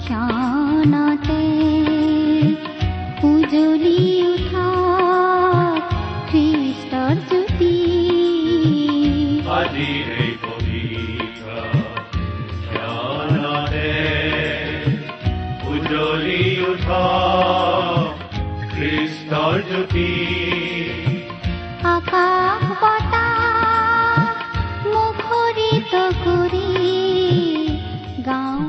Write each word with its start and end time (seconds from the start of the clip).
ক্ষণতে 0.00 1.42
উজলি 3.24 4.00
উঠা 4.22 4.68
খ্ৰীষ্টৰ 6.30 7.16
জ্যোতি 7.28 7.76
পবিত্ৰ 10.42 11.46
ক্ষণতে 12.70 13.92
উজ্বলি 15.68 16.44
উঠা 16.68 17.04
খ্ৰীষ্টৰ 18.74 20.45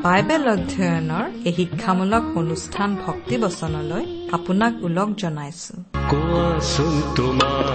বাইবেল 0.08 0.44
অধ্যয়নৰ 0.54 1.24
এই 1.48 1.52
শিক্ষামূলক 1.58 2.24
অনুষ্ঠান 2.40 2.90
ভক্তি 3.06 3.36
বচনলৈ 3.42 4.04
আপোনাক 4.32 4.72
ওলগ 4.86 5.08
জনাইছো। 5.22 5.74
কোৱাচোন 6.10 6.94
তোমাৰ 7.16 7.68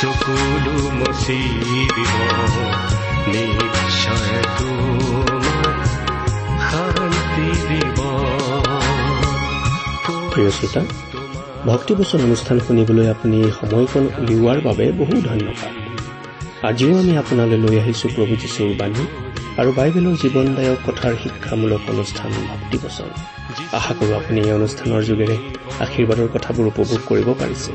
চকুলো 0.00 0.76
মচি 0.98 1.38
দিব 1.94 2.16
নিশ্চয় 3.32 4.36
দিব 4.58 5.49
প্ৰিয় 10.32 10.50
শ্ৰোতা 10.50 10.80
ভক্তিবচন 11.64 12.20
অনুষ্ঠান 12.22 12.60
শুনিবলৈ 12.60 13.10
আপুনি 13.10 13.52
সময়কণ 13.60 14.04
উলিওৱাৰ 14.18 14.60
বাবে 14.60 14.92
বহু 14.92 15.12
ধন্যবাদ। 15.12 15.72
আজিও 16.64 16.98
আমি 16.98 17.16
আপোনালৈ 17.16 17.56
লৈ 17.56 17.78
আহিছো 17.78 18.08
প্ৰভু 18.08 18.36
যীশুৰ 18.36 18.76
বাণী 18.78 19.04
আৰু 19.56 19.72
বাইবেলৰ 19.72 20.14
জীৱনদায়ক 20.22 20.90
কথাৰ 20.90 21.14
শিক্ষামূলক 21.22 21.80
অনুষ্ঠান 21.88 22.30
ভক্তিবচন। 22.30 23.08
আশা 23.72 23.94
কৰোঁ 23.94 24.14
আপুনি 24.14 24.40
এই 24.40 24.52
অনুষ্ঠানৰ 24.52 25.02
যোগেৰে 25.02 25.36
আশীৰ্বাদৰ 25.80 26.28
কথাবোৰ 26.34 26.66
উপভোগ 26.66 26.98
কৰিব 27.06 27.28
পাৰিছে। 27.32 27.72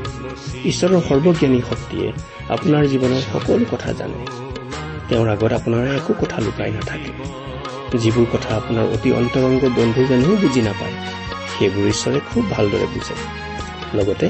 ঈশ্বৰৰ 0.64 1.00
সৰ্বজ্ঞানী 1.08 1.60
শক্তিয়ে 1.70 2.12
আপোনাৰ 2.48 2.86
জীৱনৰ 2.86 3.22
সকলো 3.32 3.64
কথা 3.70 3.92
জানে। 3.92 4.26
তেওঁৰ 5.08 5.28
আগত 5.28 5.52
আপোনাৰ 5.52 5.86
একো 5.86 6.14
কথা 6.14 6.40
লুকাই 6.40 6.70
নাথাকে। 6.70 7.15
যিবোৰ 7.98 8.26
কথা 8.32 8.50
আপোনাৰ 8.56 8.86
অতি 8.92 9.10
অন্তৰংগ 9.12 9.62
বন্ধুজনেও 9.76 10.34
বুজি 10.36 10.62
নাপায় 10.62 10.94
সেইবোৰ 11.52 11.84
ঈশ্বৰে 11.88 12.18
খুব 12.30 12.44
ভালদৰে 12.50 12.86
বুজে 12.86 13.14
লগতে 13.98 14.26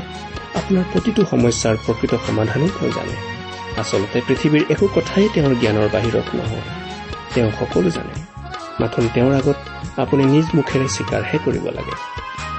আপোনাৰ 0.55 0.85
প্ৰতিটো 0.93 1.23
সমস্যাৰ 1.31 1.75
প্ৰকৃত 1.87 2.13
সমাধানো 2.27 2.67
তেওঁ 2.69 2.93
জানে। 2.93 3.17
আচলতে 3.77 4.19
পৃথিৱীৰ 4.29 4.63
একো 4.71 4.87
কথাই 4.95 5.29
তেওঁৰ 5.35 5.55
জ্ঞানৰ 5.55 5.89
বাহিৰত 5.93 6.27
নহয় 6.35 6.65
তেওঁ 7.35 7.51
সকলো 7.61 7.91
জানে। 7.91 8.15
মাথোন 8.81 9.05
তেওঁৰ 9.15 9.35
আগত 9.35 9.59
আপুনি 9.97 10.25
নিজ 10.25 10.47
মুখেৰে 10.55 10.87
স্বীকাৰহে 10.89 11.39
কৰিব 11.45 11.65
লাগে। 11.73 11.95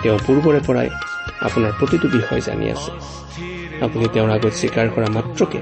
তেওঁ 0.02 0.18
পূৰ্বৰে 0.26 0.60
পৰাই 0.68 0.90
আপোনাৰ 1.42 1.72
প্ৰতিটো 1.80 2.08
বিষয় 2.08 2.42
জানি 2.42 2.66
আছে। 2.70 2.92
আপুনি 3.82 4.06
তেওঁৰ 4.14 4.30
আগত 4.30 4.54
স্বীকাৰ 4.54 4.88
কৰা 4.96 5.08
মাত্ৰকে 5.08 5.60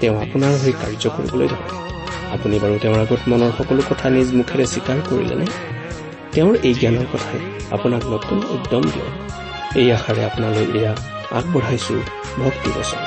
তেওঁ 0.00 0.16
আপোনাৰ 0.20 0.54
হৈ 0.62 0.72
কাৰ্য 0.72 1.04
কৰিবলৈ 1.16 1.48
ধৰে। 1.48 1.93
আপুনি 2.34 2.58
বাৰু 2.58 2.78
তেওঁৰ 2.78 2.98
আগত 2.98 3.20
মনৰ 3.28 3.50
সকলো 3.58 3.82
কথা 3.90 4.10
নিজ 4.10 4.34
মুখেৰে 4.34 4.66
স্বীকাৰ 4.66 4.98
কৰিলেনে? 5.10 5.46
তেওঁৰ 6.32 6.54
এই 6.62 6.74
জ্ঞানৰ 6.74 7.06
কথাই 7.12 7.40
আপোনাক 7.70 8.02
নতুন 8.06 8.38
উদ্যম 8.38 8.82
দিয়ক 8.82 9.12
এই 9.76 9.92
আশাৰে 9.92 10.24
আপোনালৈ 10.24 10.66
এয়া 10.78 10.92
আগবঢ়াইছো 11.30 11.94
ভক্তি 12.38 12.70
বচন 12.76 13.02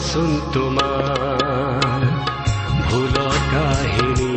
কোৱাচোন 0.00 0.30
তোমাৰ 0.52 2.04
ভুল 2.84 3.16
কাহিনী 3.52 4.32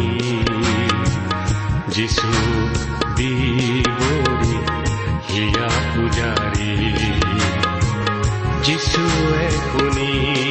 যিচু 1.87 2.31
বিবৰি 3.17 4.55
হিয়া 5.29 5.69
পূজাৰী 5.87 6.73
যিচুৱে 8.65 9.43
শুনিব 9.63 10.42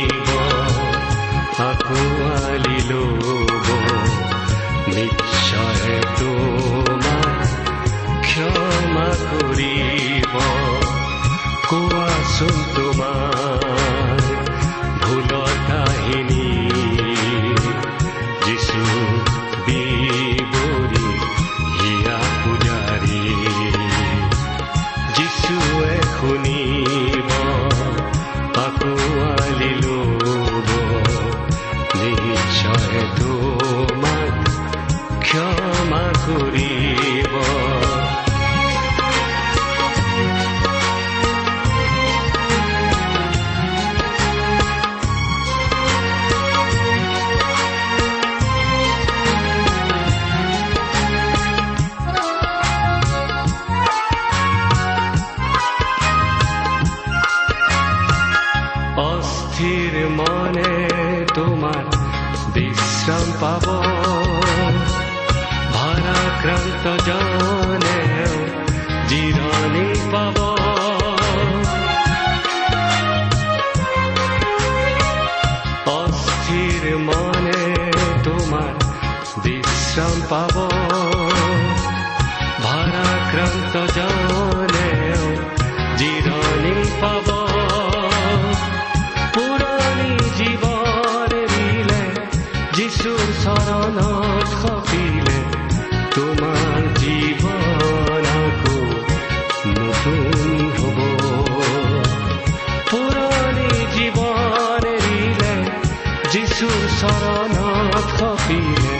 সপিলে 108.42 108.96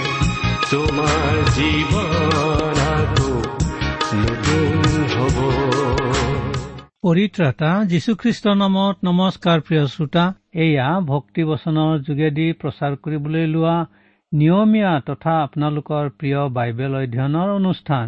তোমাৰ 0.71 1.37
জীৱন 1.57 2.79
নতুন 4.23 4.73
হ'ব 5.15 5.37
পৰিত্ৰাতা 7.03 7.71
যীশুখ্ৰীষ্টৰ 7.85 8.57
নামত 8.57 8.97
নমস্কাৰ 9.05 9.59
প্ৰিয় 9.61 9.85
শ্ৰোতা 9.87 10.25
এয়া 10.55 11.01
ভক্তিবচনৰ 11.01 11.93
যোগেদি 12.09 12.47
প্ৰচাৰ 12.53 12.93
কৰিবলৈ 12.97 13.47
লোৱা 13.47 13.77
নিয়মীয়া 14.33 14.93
তথা 15.01 15.35
আপোনালোকৰ 15.43 16.05
প্ৰিয় 16.19 16.41
বাইবেল 16.49 16.93
অধ্যয়নৰ 16.95 17.49
অনুষ্ঠান। 17.51 18.07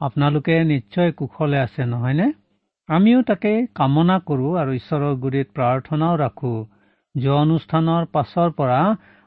আপোনালোকে 0.00 0.64
নিশ্চয় 0.64 1.10
কুশলে 1.12 1.58
আছে 1.58 1.82
নহয়নে? 1.84 2.32
আমিও 2.88 3.22
তাকে 3.22 3.52
কামনা 3.74 4.16
কৰো 4.28 4.48
আৰু 4.56 4.72
ঈশ্বৰৰ 4.72 5.14
গুৰিত 5.14 5.48
প্ৰাৰ্থনাও 5.54 6.14
ৰাখো। 6.16 6.54
যোৱা 7.14 7.40
অনুষ্ঠানৰ 7.42 8.02
পাছৰ 8.12 8.50
পৰা 8.50 8.80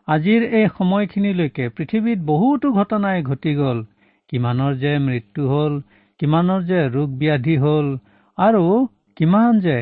আজিৰ 0.07 0.43
এই 0.57 0.65
সময়খিনিলৈকে 0.73 1.65
পৃথিৱীত 1.77 2.19
বহুতো 2.25 2.71
ঘটনাই 2.73 3.21
ঘটি 3.23 3.53
গ'ল। 3.59 3.79
কিমানৰ 4.29 4.75
যে 4.81 4.91
মৃত্যু 5.05 5.45
হ'ল 5.51 5.77
কিমানৰ 6.19 6.61
যে 6.67 6.81
ৰোগ 6.95 7.15
ব্যাধি 7.21 7.55
হ'ল 7.63 7.87
আৰু 8.37 8.63
কিমান 9.17 9.61
যে 9.61 9.77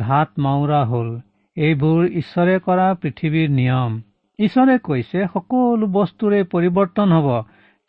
ঘাট 0.00 0.42
মাওৰা 0.46 0.80
হ'ল 0.86 1.12
এইবোৰ 1.56 2.00
ঈশ্বৰে 2.22 2.56
কৰা 2.66 2.88
পৃথিৱীৰ 3.02 3.54
নিয়ম। 3.54 3.92
ঈশ্বৰে 4.38 4.76
কৈছে 4.88 5.22
সকলো 5.32 5.86
বস্তুৰে 5.94 6.40
পৰিৱৰ্তন 6.52 7.14
হ'ব 7.16 7.28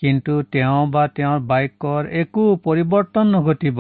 কিন্তু 0.02 0.38
তেওঁ 0.54 0.80
বা 0.94 1.04
তেওঁৰ 1.16 1.42
বাক্যৰ 1.48 2.12
একো 2.22 2.46
পৰিৱৰ্তন 2.66 3.34
নঘটিব। 3.36 3.80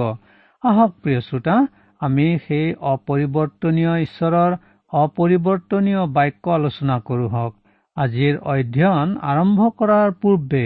আহক 0.63 0.91
প্ৰিয় 1.01 1.21
শ্ৰোতা 1.27 1.55
আমি 2.01 2.27
সেই 2.45 2.67
অপৰিৱৰ্তনীয় 2.89 3.93
ঈশ্বৰৰ 4.05 4.51
অপৰিৱৰ্তনীয় 4.93 6.01
বাক্য 6.15 6.57
আলোচনা 6.57 6.99
কৰো 7.07 7.27
হওক। 7.35 7.58
আজিৰ 7.99 8.35
অধ্যয়ন 8.51 9.09
আৰম্ভ 9.29 9.65
কৰাৰ 9.79 10.11
পূৰ্বে 10.21 10.63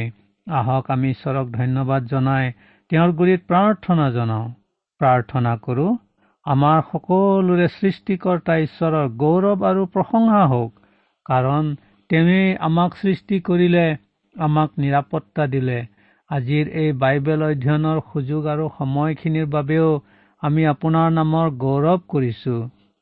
আহক 0.47 0.89
আমি 0.95 1.11
ঈশ্বৰক 1.13 1.47
ধন্যবাদ 1.53 2.09
জনাই 2.11 2.51
তেওঁৰ 2.91 3.13
গুৰিত 3.19 3.41
প্ৰাৰ্থনা 3.51 4.05
জনাওঁ। 4.17 4.49
প্ৰাৰ্থনা 5.01 5.53
কৰো 5.63 5.87
আমাৰ 6.45 6.83
সকলোৰে 6.89 7.67
সৃষ্টিকৰ্তা 7.77 8.57
ঈশ্বৰৰ 8.65 9.09
গৌৰৱ 9.23 9.65
আৰু 9.69 9.85
প্ৰশংসা 9.93 10.43
হওক 10.51 10.71
কাৰণ 11.25 11.73
তেওঁই 12.09 12.45
আমাক 12.67 13.01
সৃষ্টি 13.01 13.39
কৰিলে 13.49 13.85
আমাক 14.35 14.69
নিৰাপত্তা 14.77 15.43
দিলে। 15.53 15.79
আজিৰ 16.29 16.65
এই 16.81 16.89
বাইবেল 17.01 17.41
অধ্যয়নৰ 17.47 17.99
সুযোগ 18.09 18.41
আৰু 18.53 18.65
সময়খিনিৰ 18.77 19.47
বাবেও 19.55 19.89
আমি 20.43 20.63
আপোনাৰ 20.69 21.07
নামৰ 21.19 21.47
গৌৰৱ 21.63 21.99
কৰিছো। 22.13 22.55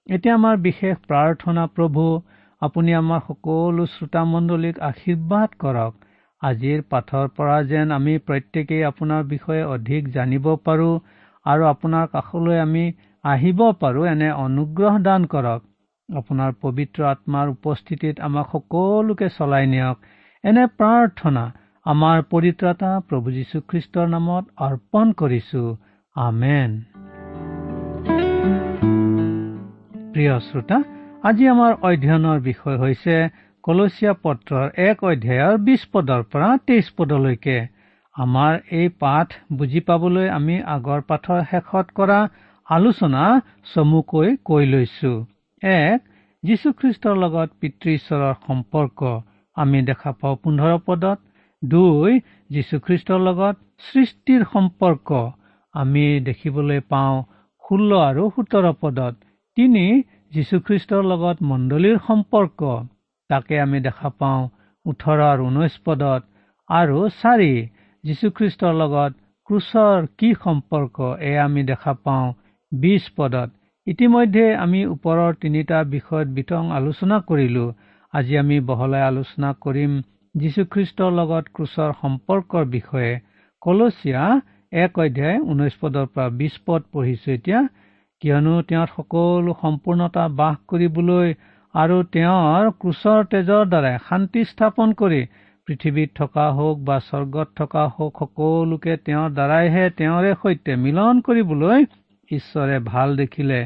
এতিয়া 0.10 0.34
আমাৰ 0.36 0.56
বিশেষ 0.68 0.96
প্ৰাৰ্থনা 1.10 1.64
প্ৰভু 1.76 2.06
আপুনি 2.62 2.92
আমাৰ 2.94 3.22
সকলো 3.28 3.84
শ্ৰোতামণ্ডলীক 3.92 4.76
আশীৰ্বাদ 4.88 5.50
কৰক। 5.60 5.94
আজিৰ 6.42 6.82
পাঠৰ 6.90 7.26
পৰা 7.38 7.58
যেন 7.64 7.88
আমি 7.92 8.14
প্ৰত্যেকেই 8.28 8.84
আপোনাৰ 8.84 9.24
বিষয়ে 9.24 9.64
অধিক 9.76 10.12
জানিব 10.12 10.46
পাৰো 10.66 10.92
আৰু 11.46 11.64
আপোনাৰ 11.70 12.06
কাষলৈ 12.08 12.60
আমি 12.60 12.86
আহিব 13.24 13.60
পাৰো 13.82 14.06
এনে 14.06 14.30
অনুগ্ৰহ 14.46 14.94
দান 15.08 15.26
কৰক। 15.34 15.62
আপোনাৰ 16.10 16.52
পবিত্ৰ 16.62 17.04
আত্মাৰ 17.04 17.48
উপস্থিতিত 17.50 18.16
আমাক 18.20 18.48
সকলোকে 18.52 19.28
চলাই 19.38 19.66
নিয়ক। 19.68 19.98
এনে 20.44 20.66
প্ৰাৰ্থনা 20.80 21.44
আমাৰ 21.86 22.18
পৰিত্ৰাতা 22.32 22.92
প্ৰভু 23.10 23.28
যীশুখ্ৰীষ্টৰ 23.32 24.08
নামত 24.08 24.46
অৰ্পণ 24.68 25.14
কৰিছো। 25.20 25.64
আমেন। 26.16 26.72
প্ৰিয় 30.14 30.36
শ্ৰোতা 30.40 30.78
আজি 31.22 31.48
আমাৰ 31.50 31.74
অধ্যয়নৰ 31.88 32.40
বিষয় 32.46 32.78
হৈছে 32.78 33.16
কলচীয়া 33.64 34.14
পত্ৰৰ 34.22 34.70
এক 34.84 35.02
অধ্যায়ৰ 35.04 35.58
বিশ 35.66 35.82
পদৰ 35.94 36.22
পৰা 36.32 36.48
তেইছ 36.68 36.86
পদলৈকে। 36.98 37.58
আমাৰ 38.16 38.56
এই 38.78 38.88
পাঠ 39.04 39.36
বুজি 39.58 39.82
পাবলৈ 39.90 40.30
আমি 40.38 40.56
আগৰ 40.76 41.04
পাঠৰ 41.12 41.44
শেষত 41.52 41.94
কৰা 42.00 42.18
আলোচনা 42.68 43.26
চমুকৈ 43.74 44.32
কৈ 44.50 44.66
লৈছো। 44.72 45.12
এক 45.62 46.00
যীশুখ্ৰীষ্টৰ 46.44 47.16
লগত 47.24 47.50
পিতৃ 47.60 47.94
ঈশ্বৰৰ 47.98 48.34
সম্পৰ্ক। 48.48 49.00
আমি 49.58 49.82
দেখা 49.90 50.12
পাওঁ 50.22 50.36
পোন্ধৰ 50.44 50.74
পদত। 50.88 51.20
দুই 51.62 52.12
যীশুখ্ৰীষ্টৰ 52.50 53.20
লগত 53.28 53.56
সৃষ্টিৰ 53.90 54.48
সম্পৰ্ক। 54.54 55.10
আমি 55.76 56.06
দেখিবলৈ 56.30 56.80
পাওঁ 56.92 57.16
ষোল্ল 57.64 57.92
আৰু 58.10 58.24
সোতৰ 58.36 58.66
পদত। 58.82 59.14
তিনি 59.58 59.86
যীশুখ্ৰীষ্টৰ 60.32 61.04
লগত 61.04 61.38
মণ্ডলীৰ 61.44 61.98
সম্পৰ্ক 62.08 62.60
তাকে 63.30 63.56
আমি 63.60 63.80
দেখা 63.88 64.10
পাওঁ 64.20 64.42
ওঠৰ 64.86 65.20
আৰু 65.24 65.48
ঊনৈশ 65.48 65.74
পদত। 65.86 66.22
আৰু 66.70 67.00
চাৰি 67.22 67.54
যীশুখ্ৰীষ্টৰ 68.04 68.74
লগত 68.74 69.12
ক্ৰুচৰ 69.50 70.08
কি 70.18 70.30
সম্পৰ্ক 70.44 70.96
এয়া 71.22 71.44
আমি 71.46 71.62
দেখা 71.64 71.94
পাওঁ 72.06 72.28
বিশ 72.72 73.04
পদত। 73.18 73.50
ইতিমধ্যে 73.88 74.46
আমি 74.56 74.80
ওপৰৰ 74.86 75.32
তিনিটা 75.42 75.78
বিষয়ত 75.96 76.28
বিতং 76.38 76.64
আলোচনা 76.72 77.18
কৰিলো। 77.30 77.66
আজি 78.14 78.34
আমি 78.38 78.58
বহলাই 78.70 79.04
আলোচনা 79.08 79.50
কৰিম 79.64 79.92
যীশুখ্ৰীষ্টৰ 80.36 81.12
লগত 81.20 81.46
ক্ৰুচৰ 81.56 81.92
সম্পৰ্কৰ 82.02 82.66
বিষয়ে। 82.78 83.14
কলচীয়া 83.62 84.24
এক 84.84 84.92
অধ্যায় 85.00 85.38
ঊনৈশ 85.52 85.74
পদৰ 85.82 86.06
পৰা 86.14 86.28
বিশ 86.42 86.54
পদ 86.66 86.82
পঢ়িছো 86.94 87.30
এতিয়া। 87.32 87.60
কিয়নো 88.22 88.56
তেওঁ 88.70 88.86
সকলো 88.90 89.54
সম্পূৰ্ণতা 89.62 90.24
বাস 90.40 90.58
কৰিবলৈ 90.72 91.30
আৰু 91.74 91.96
তেওঁৰ 92.16 92.68
ক্ৰুচৰ 92.82 93.22
তেজৰ 93.32 93.64
দ্বাৰাই 93.72 93.98
শান্তি 94.10 94.44
স্থাপন 94.50 94.94
কৰি 95.00 95.22
পৃথিৱীত 95.68 96.10
থকা 96.20 96.46
হওক 96.58 96.84
বা 96.90 96.98
স্বৰ্গত 97.08 97.48
থকা 97.60 97.84
হওক 97.96 98.22
সকলোকে 98.24 98.94
তেওঁৰ 99.08 99.34
দ্বাৰাইহে 99.38 99.86
তেওঁৰে 100.00 100.32
সৈতে 100.42 100.78
মিলন 100.86 101.24
কৰিবলৈ 101.28 101.80
ঈশ্বৰে 102.32 102.78
ভাল 102.92 103.18
দেখিলে। 103.22 103.60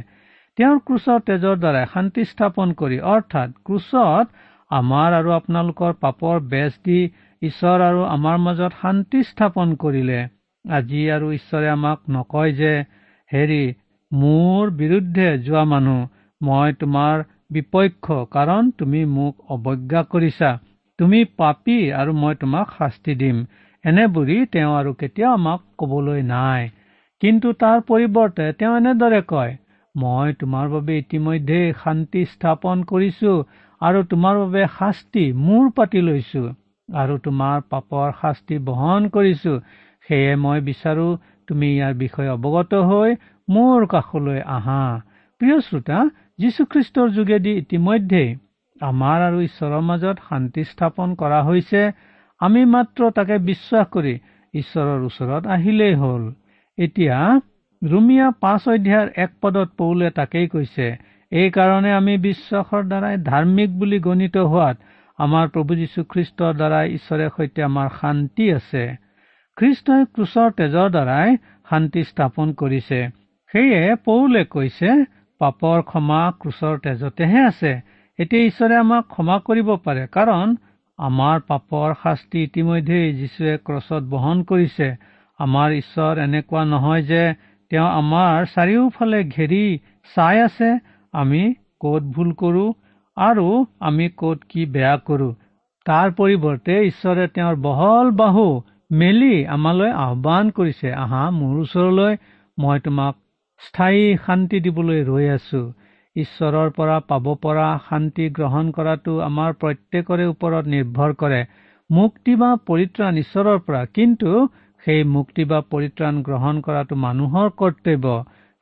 তেওঁৰ 0.57 0.77
ক্ৰুচৰ 0.87 1.19
তেজৰ 1.27 1.55
দ্বাৰাই 1.63 1.85
শান্তি 1.93 2.23
স্থাপন 2.31 2.67
কৰি 2.81 2.97
অৰ্থাৎ 3.13 3.49
ক্ৰুচত 3.67 4.25
আমাৰ 4.71 5.09
আৰু 5.19 5.29
আপোনালোকৰ 5.39 5.93
পাপৰ 6.03 6.35
বেজ 6.51 6.77
দি 6.85 6.99
ঈশ্বৰ 7.41 7.77
আৰু 7.89 8.01
আমাৰ 8.15 8.37
মাজত 8.45 8.73
শান্তি 8.83 9.19
স্থাপন 9.31 9.79
কৰিলে। 9.83 10.19
আজি 10.65 11.01
আৰু 11.15 11.27
ঈশ্বৰে 11.39 11.67
আমাক 11.77 11.99
নকয় 12.15 12.51
যে 12.61 12.71
হেৰি 13.29 13.63
মোৰ 14.15 14.71
বিৰুদ্ধে 14.79 15.27
যোৱা 15.45 15.63
মানুহ 15.69 16.01
মই 16.41 16.73
তোমাৰ 16.81 17.23
বিপক্ষ 17.51 18.17
কাৰণ 18.33 18.71
তুমি 18.79 19.01
মোক 19.13 19.55
অৱজ্ঞা 19.55 20.01
কৰিছা। 20.13 20.51
তুমি 20.99 21.19
পাপী 21.39 21.77
আৰু 21.99 22.13
মই 22.21 22.37
তোমাক 22.41 22.73
শাস্তি 22.77 23.15
দিম। 23.21 23.39
এনে 23.85 24.05
বুলি 24.15 24.37
তেওঁ 24.53 24.71
আৰু 24.75 24.91
কেতিয়াও 25.01 25.33
আমাক 25.33 25.63
কবলৈ 25.79 26.21
নাই। 26.29 26.69
কিন্তু 27.21 27.53
তাৰ 27.61 27.81
পৰিৱৰ্তে 27.89 28.45
তেওঁ 28.59 28.73
এনেদৰে 28.77 29.21
কয় 29.31 29.53
মই 29.95 30.33
তোমাৰ 30.39 30.65
বাবে 30.69 30.97
ইতিমধ্যে 30.97 31.59
শান্তি 31.83 32.23
স্থাপন 32.31 32.83
কৰিছো 32.91 33.33
আৰু 33.81 33.99
তোমাৰ 34.11 34.39
বাবে 34.41 34.63
শাস্তি 34.77 35.23
মূৰ 35.45 35.69
পাতি 35.77 36.01
লৈছো 36.07 36.43
আৰু 36.89 37.13
তোমাৰ 37.25 37.61
পাপৰ 37.71 38.07
শাস্তি 38.21 38.57
বহন 38.67 39.07
কৰিছো। 39.15 39.53
সেয়ে 40.09 40.33
মই 40.41 40.59
বিচাৰো 40.67 41.07
তুমি 41.47 41.67
ইয়াৰ 41.75 41.93
বিষয়ে 42.03 42.29
অৱগত 42.35 42.71
হৈ 42.89 43.11
মোৰ 43.47 43.85
কাষলৈ 43.93 44.39
আহা। 44.57 44.81
প্ৰিয় 45.41 45.57
শ্ৰোতা 45.67 45.99
যীশুখ্ৰীষ্টৰ 46.39 47.07
যোগেদি 47.17 47.51
ইতিমধ্যে 47.61 48.23
আমাৰ 48.81 49.19
আৰু 49.27 49.37
ঈশ্বৰৰ 49.47 49.83
মাজত 49.89 50.17
শান্তি 50.29 50.63
স্থাপন 50.71 51.09
কৰা 51.21 51.39
হৈছে। 51.47 51.81
আমি 52.41 52.61
মাত্ৰ 52.73 53.01
তাকে 53.17 53.35
বিশ্বাস 53.49 53.85
কৰি 53.93 54.13
ঈশ্বৰৰ 54.53 54.99
ওচৰত 55.09 55.43
আহিলেই 55.55 55.95
হ'ল। 56.01 56.23
এতিয়া 56.77 57.17
ৰুমিয়া 57.81 58.27
পাঁচ 58.43 58.61
অধ্যায়ৰ 58.73 59.07
এক 59.23 59.31
পদত 59.41 59.69
পৌলে 59.79 60.07
তাকেই 60.19 60.47
কৈছে 60.53 60.87
এইকাৰণে 61.31 61.91
আমি 61.99 62.13
বিশ্বাসৰ 62.27 62.83
দ্বাৰাই 62.91 63.15
ধাৰ্মিক 63.29 63.69
বুলি 63.79 63.99
গণিত 64.07 64.35
হোৱাত 64.51 64.77
আমাৰ 65.19 65.45
প্ৰভু 65.53 65.71
যীশুখ্ৰীষ্টৰ 65.81 66.53
দ্বাৰাই 66.59 66.85
ঈশ্বৰে 66.97 67.27
সৈতে 67.35 67.59
আমাৰ 67.69 67.87
শান্তি 68.01 68.45
আছে। 68.53 68.83
খ্ৰীষ্টই 69.57 70.05
ক্ৰুচৰ 70.15 70.49
তেজৰ 70.55 70.89
দ্বাৰাই 70.93 71.35
শান্তি 71.69 72.01
স্থাপন 72.07 72.49
কৰিছে। 72.61 72.97
সেয়ে 73.53 73.95
পৌলে 74.07 74.41
কৈছে 74.55 74.95
পাপৰ 75.41 75.83
ক্ষমা 75.91 76.17
ক্ৰুচৰ 76.41 76.81
তেজতেহে 76.87 77.43
আছে। 77.49 77.71
এতিয়া 78.19 78.41
ঈশ্বৰে 78.49 78.75
আমাক 78.79 79.07
ক্ষমা 79.13 79.37
কৰিব 79.47 79.71
পাৰে 79.85 80.03
কাৰণ 80.17 80.57
আমাৰ 80.99 81.45
পাপৰ 81.53 81.95
শাস্তি 82.03 82.43
ইতিমধ্যে 82.47 82.99
যীশুৱে 83.21 83.53
ক্ৰছত 83.65 84.03
বহন 84.11 84.43
কৰিছে। 84.51 84.89
আমাৰ 85.39 85.77
ঈশ্বৰ 85.77 86.23
এনেকুৱা 86.25 86.63
নহয় 86.73 87.03
যে 87.11 87.23
তেওঁ 87.71 87.87
আমাৰ 88.01 88.51
চাৰিওফালে 88.53 89.23
ঘেৰি 89.35 89.63
চাই 90.15 90.45
আছে 90.47 90.69
আমি 91.13 91.43
কত 91.83 92.03
ভুল 92.15 92.37
কৰো 92.41 92.67
আৰু 93.17 93.47
আমি 93.87 94.05
কত 94.21 94.39
কি 94.51 94.61
বেয়া 94.75 94.95
কৰো। 95.07 95.33
তাৰ 95.85 96.07
পৰিৱৰ্তে 96.19 96.75
ঈশ্বৰে 96.91 97.33
তেওঁৰ 97.35 97.55
বহল 97.65 98.15
বাহু 98.21 98.47
মেলি 98.91 99.33
আমালৈ 99.55 99.91
আহ্বান 100.01 100.49
কৰিছে 100.57 100.89
আহা 101.03 101.21
মোৰ 101.37 101.55
ওচৰলৈ 101.61 102.17
মই 102.57 102.79
তোমাক 102.79 103.15
স্থায়ী 103.61 104.03
শান্তি 104.25 104.59
দিবলৈ 104.65 104.99
ৰৈ 105.07 105.25
আছো। 105.29 105.61
ঈশ্বৰৰ 106.15 106.69
পৰা 106.77 106.97
পাব 107.09 107.25
পৰা 107.45 107.65
শান্তি 107.89 108.27
গ্ৰহণ 108.37 108.69
কৰাটো 108.77 109.15
আমাৰ 109.25 109.57
প্ৰত্যেকৰে 109.61 110.25
ওপৰত 110.33 110.71
নিৰ্ভৰ 110.75 111.15
কৰে। 111.21 111.41
মুক্তি 111.89 112.35
বা 112.41 112.49
পৰিত্ৰাণ 112.69 113.13
ঈশ্বৰৰ 113.23 113.59
পৰা। 113.65 113.81
কিন্তু 113.97 114.29
সেই 114.83 115.03
মুক্তি 115.15 115.43
বা 115.51 115.59
পৰিত্ৰাণ 115.71 116.15
গ্ৰহণ 116.23 116.61
কৰাটো 116.61 116.95
মানুহৰ 117.05 117.47
কৰ্তব্য। 117.61 118.15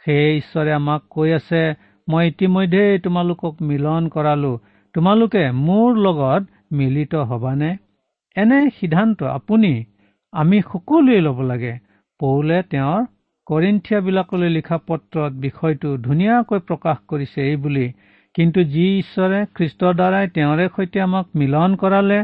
সেয়ে 0.05 0.27
ঈশ্বৰে 0.37 0.71
আমাক 0.73 1.01
কৈ 1.09 1.29
আছে 1.33 1.63
মই 2.07 2.27
ইতিমধ্যেই 2.27 2.99
তোমালোকক 2.99 3.53
মিলন 3.69 4.03
কৰালো। 4.15 4.53
তোমালোকে 4.95 5.43
মোৰ 5.67 5.89
লগত 6.05 6.43
মিলিত 6.79 7.13
হবানে? 7.29 7.71
এনে 8.35 8.59
সিদ্ধান্ত 8.77 9.19
আপুনি 9.37 9.73
আমি 10.33 10.57
সকলোৱে 10.71 11.17
ল'ব 11.21 11.39
লাগে। 11.49 11.73
পৌলে 12.19 12.57
তেওঁৰ 12.71 13.01
কৰিন্থিয়াবিলাকলৈ 13.47 14.49
লিখা 14.53 14.77
পত্ৰত 14.87 15.31
বিষয়টো 15.45 15.89
ধুনীয়াকৈ 16.05 16.59
প্ৰকাশ 16.69 16.97
কৰিছে 17.09 17.39
এই 17.49 17.57
বুলি। 17.63 17.85
কিন্তু 18.35 18.59
যি 18.73 18.85
ঈশ্বৰে 18.99 19.39
খ্ৰীষ্টৰ 19.55 19.93
দ্বাৰাই 19.99 20.25
তেওঁৰে 20.35 20.65
সৈতে 20.75 21.03
আমাক 21.07 21.25
মিলন 21.41 21.75
কৰালে 21.75 22.19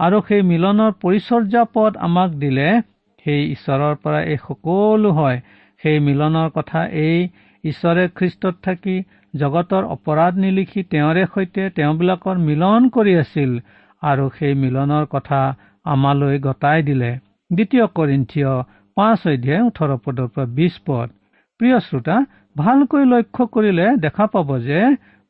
আৰু 0.00 0.18
সেই 0.28 0.42
মিলনৰ 0.50 0.92
পৰিচৰ্যা 1.02 1.62
পদ 1.74 1.92
আমাক 2.08 2.30
দিলে 2.38 2.68
সেই 3.26 3.42
ঈশ্বৰৰ 3.52 3.94
পৰা 4.02 4.20
এই 4.32 4.38
সকলো 4.46 5.10
হয়। 5.12 5.38
সেই 5.82 5.98
মিলনৰ 6.00 6.48
কথা 6.54 6.80
এই 7.02 7.18
ঈশ্বৰে 7.64 8.04
খ্ৰীষ্টত 8.16 8.54
থাকি 8.62 8.96
জগতৰ 9.34 9.84
অপৰাধ 9.94 10.32
নিলিখি 10.44 10.82
তেওঁৰে 10.92 11.22
সৈতে 11.34 11.62
তেওঁবিলাকৰ 11.76 12.36
মিলন 12.48 12.88
কৰি 12.94 13.14
আছিল 13.18 13.50
আৰু 14.02 14.24
সেই 14.38 14.54
মিলনৰ 14.62 15.04
কথা 15.10 15.40
আমালৈ 15.86 16.36
গতাই 16.46 16.82
দিলে। 16.88 17.10
দ্বিতীয় 17.56 17.86
কৰিন্থিয় 17.98 18.52
পাঁচ 18.96 19.20
অধ্যায় 19.32 19.62
ওঠৰ 19.68 19.90
পদৰ 20.04 20.28
পৰা 20.34 20.46
বিশ 20.58 20.74
পদ। 20.86 21.08
প্ৰিয় 21.60 21.78
শ্ৰোতা 21.86 22.16
ভালকৈ 22.56 23.04
লক্ষ্য 23.12 23.44
কৰিলে 23.54 23.86
দেখা 24.04 24.26
পাব 24.34 24.48
যে 24.68 24.80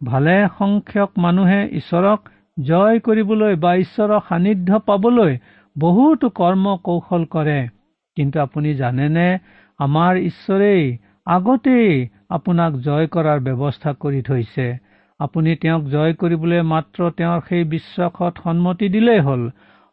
ভালে 0.00 0.36
সংখ্যক 0.58 1.10
মানুহে 1.24 1.60
ঈশ্বৰক 1.80 2.20
জয় 2.62 2.98
কৰিবলৈ 3.06 3.54
বা 3.64 3.72
ঈশ্বৰৰ 3.84 4.20
সান্নিধ্য 4.28 4.70
পাবলৈ 4.88 5.32
বহুতো 5.76 6.26
কৰ্ম 6.40 6.64
কৌশল 6.86 7.22
কৰে। 7.34 7.60
কিন্তু 8.16 8.36
আপুনি 8.40 8.70
জানেনে 8.74 9.28
আমাৰ 9.80 10.12
ঈশ্বৰেই 10.30 10.84
আগতেই 11.26 11.88
আপোনাক 12.36 12.72
জয় 12.86 13.06
কৰাৰ 13.14 13.38
ব্যৱস্থা 13.46 13.90
কৰি 14.02 14.20
থৈছে। 14.22 14.66
আপুনি 15.20 15.50
তেওঁক 15.62 15.82
জয় 15.94 16.12
কৰিবলৈ 16.20 16.60
মাত্ৰ 16.72 17.00
তেওঁৰ 17.18 17.40
সেই 17.48 17.64
বিশ্বাসত 17.74 18.34
সন্মতি 18.44 18.86
দিলেই 18.88 19.20
হ'ল। 19.20 19.42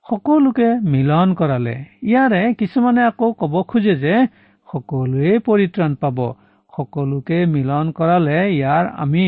সকলোকে 0.05 0.67
মিলন 0.93 1.33
কৰালে। 1.39 1.73
ইয়াৰে 2.03 2.41
কিছুমানে 2.59 3.01
আকৌ 3.09 3.27
কব 3.41 3.53
খোজে 3.71 3.93
যে 4.03 4.13
সকলোৱে 4.69 5.33
পৰিত্ৰাণ 5.47 5.91
পাব। 6.01 6.17
সকলোকে 6.73 7.37
মিলন 7.55 7.91
কৰালে 7.97 8.37
ইয়াৰ 8.49 8.85
আমি 9.03 9.25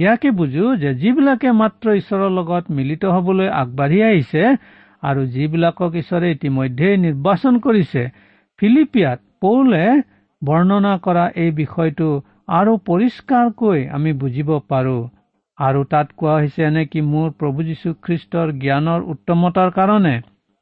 ইয়াকে 0.00 0.30
বুজো 0.38 0.66
যে 0.82 0.90
যিবিলাকে 1.02 1.52
মাত্ৰ 1.60 1.86
ঈশ্বৰৰ 2.00 2.32
লগত 2.38 2.64
মিলিত 2.78 3.12
হবলৈ 3.16 3.48
আগবাঢ়ি 3.60 4.00
আহিছে 4.08 4.42
আৰু 5.02 5.22
যিবিলাকক 5.34 5.92
ঈশ্বৰে 6.02 6.28
ইতিমধ্যে 6.36 6.88
নিৰ্বাচন 7.04 7.54
কৰিছে 7.66 8.02
ফিলিপিয়াত 8.58 9.18
পৌলে 9.40 9.84
বৰ্ণনা 10.42 10.94
কৰা 11.04 11.24
এই 11.44 11.50
বিষয়টো 11.60 12.08
আৰু 12.58 12.72
পৰিষ্কাৰকৈ 12.88 13.80
আমি 13.96 14.12
বুজিব 14.22 14.50
পাৰো। 14.70 14.98
আৰু 15.58 15.80
তাত 15.92 16.12
কোৱা 16.16 16.34
হৈছে 16.36 16.64
এনে 16.64 16.82
কি 16.86 17.00
মোৰ 17.06 17.30
প্ৰভু 17.38 17.64
যীশুখ্ৰীষ্টৰ 17.68 18.50
জ্ঞানৰ 18.58 19.06
উত্তমতাৰ 19.12 19.70
কাৰণে 19.72 20.12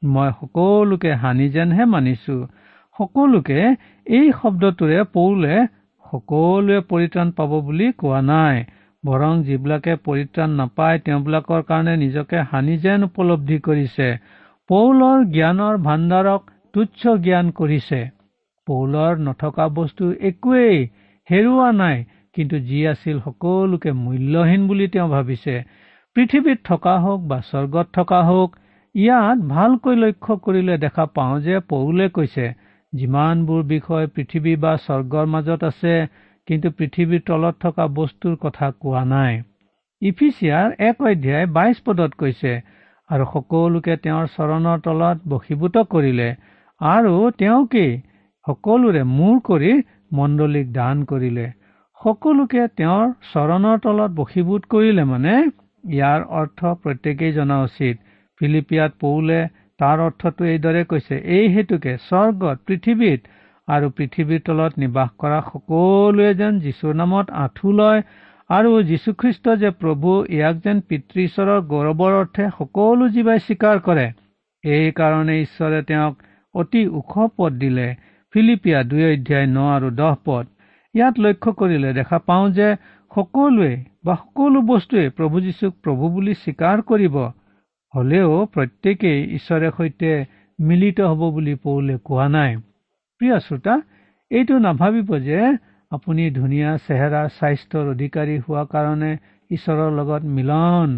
মই 0.01 0.31
সকলোকে 0.37 1.11
হানি 1.21 1.47
যেনহে 1.49 1.85
মানিছো 1.91 2.37
সকলোকে 2.95 3.59
এই 4.07 4.31
শব্দটোৰে 4.39 5.03
পৌলে 5.13 5.53
সকলোৱে 6.05 6.79
পৰিত্ৰাণ 6.89 7.31
পাব 7.37 7.53
বুলি 7.61 7.87
কোৱা 7.99 8.21
নাই 8.25 8.63
বৰং 9.03 9.43
যিবিলাকে 9.43 9.93
পৰিত্ৰাণ 10.05 10.57
নাপায় 10.59 10.99
তেওঁবিলাকৰ 11.05 11.61
কাৰণে 11.69 11.95
নিজকে 11.97 12.43
হানি 12.51 12.77
যেন 12.85 13.07
উপলব্ধি 13.07 13.57
কৰিছে 13.67 14.07
পৌলৰ 14.69 15.17
জ্ঞানৰ 15.33 15.75
ভাণ্ডাৰক 15.83 16.41
তুচ্ছ 16.73 17.01
জ্ঞান 17.25 17.51
কৰিছে। 17.57 17.99
পৌলৰ 18.67 19.13
নথকা 19.25 19.65
বস্তু 19.75 20.05
একোৱেই 20.29 20.79
হেৰুওৱা 21.29 21.69
নাই 21.77 21.97
কিন্তু 22.37 22.59
যি 22.69 22.79
আছিল 22.87 23.17
সকলোকে 23.25 23.91
মূল্যহীন 24.03 24.61
বুলি 24.69 24.87
তেওঁ 24.93 25.09
ভাবিছে। 25.09 25.55
পৃথিৱীত 26.15 26.59
থকা 26.63 26.95
হওক 27.03 27.21
বা 27.29 27.37
স্বৰ্গত 27.49 27.87
থকা 27.93 28.19
হওক 28.29 28.49
ইয়াত 28.95 29.37
ভালকৈ 29.49 29.95
লক্ষ্য 30.03 30.33
কৰিলে 30.45 30.75
দেখা 30.85 31.05
পাওঁ 31.15 31.35
যে 31.45 31.55
পৌলে 31.71 32.05
কৈছে 32.15 32.45
যিমানবোৰ 32.93 33.61
বিষয় 33.73 34.05
পৃথিৱী 34.15 34.53
বা 34.63 34.73
স্বৰ্গৰ 34.85 35.25
মাজত 35.33 35.61
আছে 35.69 35.93
কিন্তু 36.47 36.67
পৃথিৱীৰ 36.77 37.21
তলত 37.27 37.55
থকা 37.63 37.85
বস্তুৰ 37.97 38.35
কথা 38.43 38.67
কোৱা 38.81 39.03
নাই। 39.13 39.33
ইফিচিয়াৰ 40.01 40.67
এক 40.89 40.97
অধ্যায় 41.09 41.45
বাইশ 41.57 41.77
পদত 41.85 42.11
কৈছে 42.21 42.51
আৰু 43.09 43.23
সকলোকে 43.33 43.93
তেওঁৰ 44.03 44.25
চৰণৰ 44.35 44.77
তলত 44.85 45.17
বশীভূত 45.31 45.75
কৰিলে 45.93 46.29
আৰু 46.81 47.13
তেওঁকেই 47.39 47.91
সকলোৰে 48.45 49.01
মূৰ 49.17 49.35
কৰি 49.49 49.71
মণ্ডলীক 50.17 50.67
দান 50.73 50.97
কৰিলে। 51.11 51.47
সকলোকে 52.01 52.63
তেওঁৰ 52.79 53.07
চৰণৰ 53.27 53.79
তলত 53.83 54.13
বশীভূত 54.17 54.67
কৰিলে 54.73 55.03
মানে 55.11 55.31
ইয়াৰ 55.35 56.19
অৰ্থ 56.39 56.73
প্ৰত্যেকেই 56.81 57.31
জনা 57.37 57.55
উচিত। 57.61 57.95
ফিলিপিয়াত 58.41 58.91
পৌলে 58.99 59.37
তাৰ 59.79 60.03
অৰ্থটো 60.03 60.45
এইদৰে 60.49 60.83
কৈছে 60.91 61.15
এই 61.37 61.47
হেতুকে 61.55 61.93
স্বৰ্গত 62.03 62.57
পৃথিৱীত 62.67 63.21
আৰু 63.67 63.87
পৃথিৱীৰ 63.97 64.43
তলত 64.47 64.83
নিবাস 64.83 65.09
কৰা 65.23 65.39
সকলোৱে 65.47 66.27
যেন 66.41 66.59
যীশুৰ 66.65 66.93
নামত 67.01 67.33
আঁঠু 67.43 67.71
লয় 67.79 68.01
আৰু 68.49 68.69
যীশুখ্ৰীষ্ট 68.89 69.55
যে 69.63 69.71
প্ৰভু 69.81 70.11
ইয়াক 70.35 70.59
যেন 70.65 70.83
পিতৃ 70.89 71.23
ঈশ্বৰৰ 71.23 71.63
গৌৰৱৰ 71.71 72.13
অৰ্থে 72.19 72.45
সকলো 72.57 73.07
জীৱাই 73.15 73.39
স্বীকাৰ 73.47 73.81
কৰে। 73.87 74.05
এই 74.63 74.91
কাৰণে 74.99 75.35
ঈশ্বৰে 75.41 75.79
তেওঁক 75.89 76.13
অতি 76.55 76.81
ওখ 76.99 77.11
পদ 77.37 77.57
দিলে। 77.63 77.87
ফিলিপিয়া 78.33 78.79
দুই 78.91 79.03
অধ্যায় 79.09 79.47
ন 79.47 79.57
আৰু 79.77 79.89
দহ 79.99 80.13
পদ। 80.25 80.45
ইয়াত 80.97 81.15
লক্ষ্য 81.25 81.51
কৰিলে 81.59 81.89
দেখা 81.99 82.17
পাওঁ 82.27 82.47
যে 82.57 82.67
সকলোৱে 83.11 83.71
বা 84.05 84.13
সকলো 84.21 84.59
বস্তুৱে 84.71 85.05
প্ৰভু 85.17 85.37
যীশুক 85.45 85.73
প্ৰভু 85.83 86.03
বুলি 86.15 86.33
স্বীকাৰ 86.43 86.77
কৰিব। 86.89 87.15
হলেও 87.93 88.31
প্ৰত্যেকেই 88.53 89.19
ঈশ্বৰে 89.37 89.69
সৈতে 89.77 90.11
মিলিত 90.59 90.99
হব 91.09 91.21
বুলি 91.35 91.53
পৌলে 91.65 91.95
কোৱা 92.07 92.27
নাই। 92.35 92.51
প্ৰিয় 93.21 93.37
শ্ৰোতা 93.45 93.75
এইটো 94.31 94.55
নাভাবিব 94.59 95.09
যে 95.27 95.39
আপুনি 95.91 96.23
ধুনীয়া 96.31 96.71
চেহেৰা 96.85 97.21
স্বাস্থ্যৰ 97.37 97.85
অধিকাৰী 97.93 98.35
হোৱা 98.45 98.63
কাৰণে 98.73 99.11
ঈশ্বৰৰ 99.49 99.91
লগত 99.99 100.23
মিলন 100.37 100.89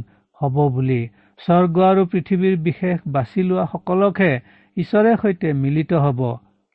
হব 0.41 0.55
বুলি 0.75 1.01
স্বৰ্গ 1.41 1.75
আৰু 1.89 2.01
পৃথিৱীৰ 2.11 2.55
বিশেষ 2.67 2.97
বাছি 3.13 3.41
লোৱা 3.49 3.65
সকলকহে 3.73 4.33
ঈশ্বৰে 4.77 5.11
সৈতে 5.21 5.49
মিলিত 5.63 5.91
হব। 6.05 6.19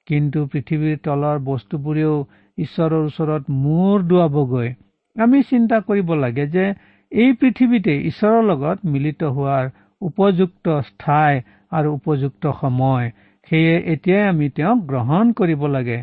কিন্তু 0.09 0.41
পৃথিৱীৰ 0.53 0.97
তলৰ 1.05 1.39
বস্তুবোৰেও 1.45 2.15
ঈশ্বৰৰ 2.59 3.05
ওচৰত 3.05 3.55
মূৰ 3.61 4.03
দোৱাবগৈ। 4.09 4.69
আমি 5.17 5.39
চিন্তা 5.51 5.77
কৰিব 5.89 6.09
লাগে 6.19 6.47
যে 6.49 6.65
এই 7.13 7.31
পৃথিৱীতে 7.41 7.95
ঈশ্বৰৰ 8.11 8.43
লগত 8.45 8.93
মিলিত 8.93 9.31
হোৱাৰ 9.37 9.71
উপযুক্ত 10.03 10.67
ঠাই 10.99 11.41
আৰু 11.73 11.93
উপযুক্ত 11.95 12.53
সময় 12.61 13.07
সেয়ে 13.49 13.77
এতিয়াই 13.95 14.29
আমি 14.29 14.49
তেওঁক 14.57 14.83
গ্ৰহণ 14.91 15.33
কৰিব 15.33 15.65
লাগে। 15.69 15.99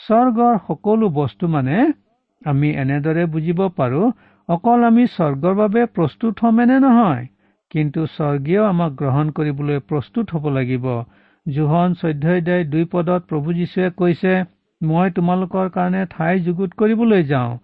স্বৰ্গৰ 0.00 0.58
সকলো 0.66 1.06
বস্তু 1.14 1.48
মানে 1.48 1.76
আমি 2.42 2.68
এনেদৰে 2.82 3.24
বুজিব 3.34 3.60
পাৰো 3.76 4.02
অকল 4.48 4.88
আমি 4.88 5.04
স্বৰ্গৰ 5.12 5.54
বাবে 5.54 5.84
প্ৰস্তুত 5.96 6.34
হ'ম 6.42 6.60
এনে 6.62 6.78
নহয় 6.80 7.24
কিন্তু 7.70 8.00
স্বৰ্গীয় 8.16 8.62
আমাক 8.64 8.92
গ্ৰহণ 8.98 9.30
কৰিবলৈ 9.36 9.78
প্ৰস্তুত 9.90 10.26
হ'ব 10.34 10.44
লাগিব। 10.56 10.84
জোহন 11.46 11.94
চৈধ্য 11.94 12.64
দুই 12.70 12.84
পদত 12.84 13.22
প্ৰভু 13.28 13.52
যীশুৱে 13.52 13.90
কৈছে 13.96 14.32
মই 14.82 15.10
তোমালোকৰ 15.10 15.68
কাৰণে 15.68 16.06
ঠাই 16.10 16.40
যুগুত 16.40 16.70
কৰিবলৈ 16.76 17.22
যাওঁ। 17.22 17.58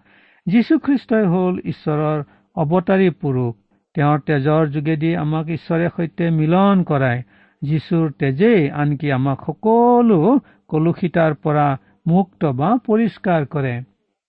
যীশুখ্ৰীষ্টই 0.47 1.25
হ'ল 1.25 1.59
ঈশ্বৰৰ 1.65 2.23
অৱতাৰী 2.55 3.09
পুৰুষ। 3.09 3.53
তেওঁৰ 3.95 4.19
তেজৰ 4.19 4.67
যোগেদি 4.67 5.15
আমাক 5.15 5.49
ঈশ্বৰে 5.49 5.89
সৈতে 5.97 6.29
মিলন 6.29 6.83
কৰায়। 6.83 7.23
যীশুৰ 7.61 8.11
তেজেই 8.19 8.69
আনকি 8.71 9.11
আমাক 9.11 9.45
সকলো 9.45 10.39
কলুষিতাৰ 10.67 11.33
পৰা 11.43 11.67
মুক্ত 12.07 12.45
বা 12.45 12.69
পৰিষ্কাৰ 12.87 13.45
কৰে। 13.45 13.75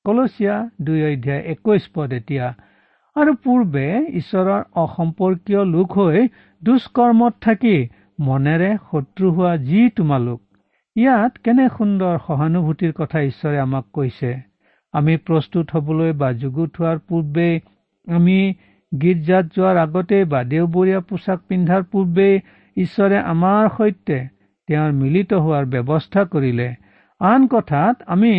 কলচীয়া 0.04 0.70
দুই 0.82 1.00
অধ্যায় 1.12 1.42
একৈশ 1.54 1.88
পদ 1.94 2.12
এতিয়া। 2.12 2.46
আৰু 3.16 3.34
পূৰ্বে 3.44 3.86
ঈশ্বৰৰ 4.12 4.62
অসম্পৰ্কীয় 4.74 5.64
লোক 5.64 5.98
হৈ 5.98 6.28
দুষ্কৰ্মত 6.62 7.34
থাকি 7.40 7.76
মনেৰে 8.18 8.66
শত্ৰু 8.90 9.30
হোৱা 9.36 9.52
যি 9.68 9.80
তোমালোক 9.96 10.40
ইয়াত 10.96 11.40
কেনে 11.44 11.64
সুন্দৰ 11.76 12.18
সহানুভূতিৰ 12.26 12.92
কথা 12.98 13.22
ঈশ্বৰে 13.28 13.58
আমাক 13.62 13.86
কৈছে। 13.92 14.30
আমি 14.94 15.14
প্ৰস্তুত 15.26 15.74
হবলৈ 15.74 16.12
বা 16.20 16.28
যুগুত 16.42 16.82
হোৱাৰ 16.82 16.98
পূৰ্বেই 17.08 17.54
আমি 18.06 18.36
গীৰ্জাত 18.92 19.44
যোৱাৰ 19.56 19.76
আগতেই 19.76 20.24
বা 20.24 20.40
দেওবৰীয়া 20.44 21.00
পোছাক 21.08 21.40
পিন্ধাৰ 21.48 21.82
পূৰ্বেই 21.92 22.34
ঈশ্বৰে 22.76 23.18
আমাৰ 23.32 23.68
সৈতে 23.76 24.18
তেওঁৰ 24.68 24.92
মিলিত 25.00 25.40
হোৱাৰ 25.44 25.64
ব্যৱস্থা 25.74 26.24
কৰিলে। 26.32 26.68
আন 27.20 27.46
কথাত 27.46 27.96
আমি 28.14 28.34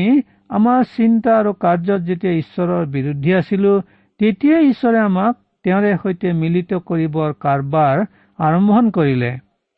আমাৰ 0.49 0.83
চিন্তা 0.95 1.31
আৰু 1.39 1.51
কাৰ্যত 1.63 1.99
যেতিয়া 2.07 2.33
ঈশ্বৰৰ 2.41 2.85
বিৰুদ্ধে 2.95 3.31
আছিলো 3.35 3.73
তেতিয়াই 4.19 4.63
ঈশ্বৰে 4.69 4.99
আমাক 4.99 5.33
তেওঁৰে 5.65 5.91
সৈতে 6.03 6.33
মিলিত 6.41 6.71
কৰিবৰ 6.89 7.29
কাৰবাৰ 7.45 8.05
আৰম্ভণ 8.39 8.91
কৰিলে। 8.97 9.31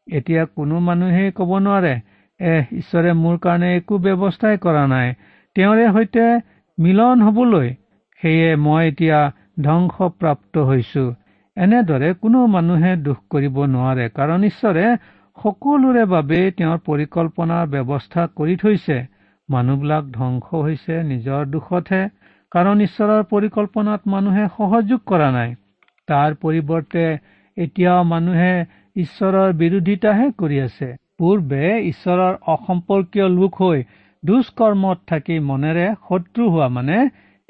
এতিয়া 0.07 0.43
কোনো 0.55 0.79
মানুহেই 0.81 1.29
কব 1.35 1.51
নোৱাৰে 1.59 1.93
এহ 2.39 2.63
ঈশ্বৰে 2.79 3.11
মোৰ 3.19 3.35
কাৰণে 3.37 3.69
একো 3.75 3.95
ব্যৱস্থাই 3.99 4.57
কৰা 4.57 4.83
নাই। 4.87 5.07
তেওঁৰে 5.55 5.85
সৈতে 5.93 6.25
মিলন 6.77 7.17
হবলৈ 7.21 7.69
সেয়ে 8.21 8.49
মই 8.65 8.87
এতিয়া 8.87 9.19
ধ্বংসপ্ৰাপ্ত 9.63 10.65
হৈছো। 10.69 11.05
এনেদৰে 11.57 12.09
কোনো 12.21 12.39
মানুহে 12.47 12.91
দুখ 13.03 13.19
কৰিব 13.29 13.55
নোৱাৰে 13.67 14.05
কাৰণ 14.15 14.39
ঈশ্বৰে 14.49 14.85
সকলোৰে 15.37 16.03
বাবে 16.13 16.39
তেওঁৰ 16.57 16.79
পৰিকল্পনাৰ 16.85 17.65
ব্যৱস্থা 17.73 18.21
কৰি 18.37 18.55
থৈছে। 18.57 18.97
মানুহবিলাক 19.49 20.03
ধ্বংস 20.13 20.47
হৈছে 20.63 20.95
নিজৰ 21.03 21.41
দুখতহে 21.51 22.01
কাৰণ 22.51 22.81
ঈশ্বৰৰ 22.81 23.21
পৰিকল্পনাত 23.31 24.01
মানুহে 24.07 24.43
সহযোগ 24.57 24.99
কৰা 25.05 25.29
নাই। 25.31 25.49
তাৰ 26.07 26.35
পৰিৱৰ্তে 26.41 27.05
এতিয়াও 27.57 28.03
মানুহে 28.03 28.53
ঈশ্বৰৰ 28.97 29.51
বিৰোধিতাহে 29.57 30.27
কৰি 30.37 30.57
আছে। 30.61 30.87
পূৰ্বে 31.17 31.63
ঈশ্বৰৰ 31.89 32.33
অসম্পৰ্কীয় 32.53 33.27
লোক 33.33 33.59
হৈ 33.61 33.79
দুষ্কৰ্মত 34.23 34.97
থাকি 35.07 35.35
মনেৰে 35.47 35.85
শত্ৰু 36.05 36.47
হোৱা 36.53 36.67
মানে 36.75 36.97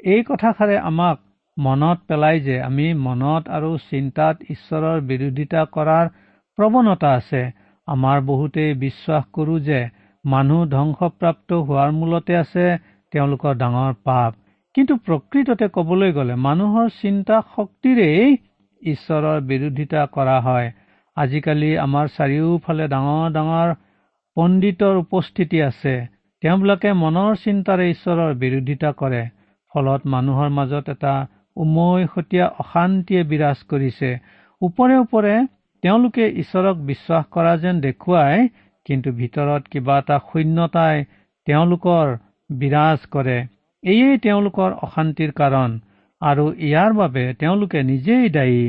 এই 0.08 0.24
কথাষাৰে 0.28 0.76
আমাক 0.90 1.16
মনত 1.56 1.98
পেলাই 2.08 2.40
যে 2.40 2.56
আমি 2.62 2.86
মনত 3.04 3.48
আৰু 3.50 3.70
চিন্তাত 3.86 4.50
ঈশ্বৰৰ 4.50 4.98
বিৰোধিতা 5.08 5.62
কৰাৰ 5.76 6.10
প্ৰৱণতা 6.58 7.10
আছে। 7.12 7.42
আমাৰ 7.88 8.20
বহুতেই 8.26 8.74
বিশ্বাস 8.80 9.24
কৰো 9.32 9.54
যে 9.68 9.80
মানুহ 10.24 10.60
ধ্বংসপ্ৰাপ্ত 10.70 11.50
হোৱাৰ 11.62 11.90
মূলতে 11.92 12.36
আছে 12.36 12.66
তেওঁলোকৰ 13.12 13.54
ডাঙৰ 13.62 13.92
পাপ। 14.04 14.32
কিন্তু 14.74 14.94
প্ৰকৃততে 15.06 15.66
কবলৈ 15.76 16.10
গ'লে 16.12 16.34
মানুহৰ 16.42 16.86
চিন্তা 16.96 17.36
শক্তিৰেই 17.54 18.36
ঈশ্বৰৰ 18.82 19.38
বিৰোধিতা 19.50 20.04
কৰা 20.16 20.36
হয়। 20.40 20.68
আজিকালি 21.22 21.70
আমাৰ 21.84 22.06
চাৰিওফালে 22.16 22.84
ডাঙৰ 22.94 23.26
ডাঙৰ 23.36 23.68
পণ্ডিতৰ 24.36 24.94
উপস্থিতি 25.04 25.58
আছে। 25.62 25.94
তেওঁবিলাকে 26.42 26.90
মনৰ 27.02 27.32
চিন্তাৰে 27.44 27.86
ঈশ্বৰৰ 27.94 28.34
বিৰোধিতা 28.42 28.90
কৰে 29.00 29.22
ফলত 29.72 30.00
মানুহৰ 30.14 30.48
মাজত 30.58 30.94
এটা 30.94 31.14
উমৈহতীয়া 31.56 32.46
অশান্তিয়ে 32.62 33.22
বিৰাজ 33.30 33.58
কৰিছে। 33.70 34.10
ওপৰে 34.62 34.96
ওপৰে 35.04 35.34
তেওঁলোকে 35.82 36.24
ঈশ্বৰক 36.42 36.76
বিশ্বাস 36.90 37.24
কৰা 37.34 37.52
যেন 37.62 37.80
দেখুৱাই 37.80 38.48
কিন্তু 38.86 39.08
ভিতৰত 39.20 39.62
কিবা 39.72 39.96
এটা 40.02 40.16
শূন্যতাই 40.28 40.96
তেওঁলোকৰ 41.46 42.06
বিৰাজ 42.50 42.98
কৰে। 43.14 43.38
এয়েই 43.82 44.18
তেওঁলোকৰ 44.24 44.70
অশান্তিৰ 44.86 45.32
কাৰণ। 45.40 45.70
আৰু 46.22 46.44
ইয়াৰ 46.58 46.92
বাবে 47.00 47.24
তেওঁলোকে 47.40 47.82
নিজেই 47.90 48.28
দায়ী। 48.36 48.62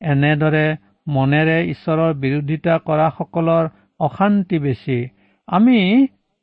এনেদৰে 0.00 0.66
মনেৰে 1.06 1.58
ঈশ্বৰৰ 1.70 2.12
বিৰোধিতা 2.22 2.74
কৰাসকলৰ 2.86 3.64
অশান্তি 4.00 4.58
বেছি। 4.58 4.98
আমি 5.48 5.78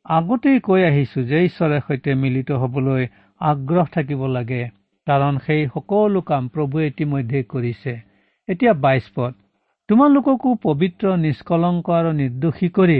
আগতেই 0.06 0.60
কৈ 0.60 0.82
আহিছো 0.84 1.20
যে 1.32 1.40
ঈশ্বৰে 1.46 1.78
সৈতে 1.88 2.12
মিলিত 2.22 2.50
হবলৈ 2.62 3.04
আগ্ৰহ 3.42 3.86
থাকিব 3.96 4.22
লাগে 4.36 4.62
কাৰণ 5.08 5.34
সেই 5.46 5.64
সকলো 5.74 6.22
কাম 6.30 6.44
প্ৰভুৱে 6.54 6.86
ইতিমধ্যে 6.88 7.40
কৰিছে। 7.54 7.94
এতিয়া 8.48 8.74
বাইশ 8.84 9.06
পদ। 9.16 9.34
তোমালোককো 9.90 10.50
পবিত্ৰ 10.64 11.06
নিষ্কলংক 11.18 11.90
আৰু 11.98 12.12
নিৰ্দোষী 12.22 12.70
কৰি 12.78 13.00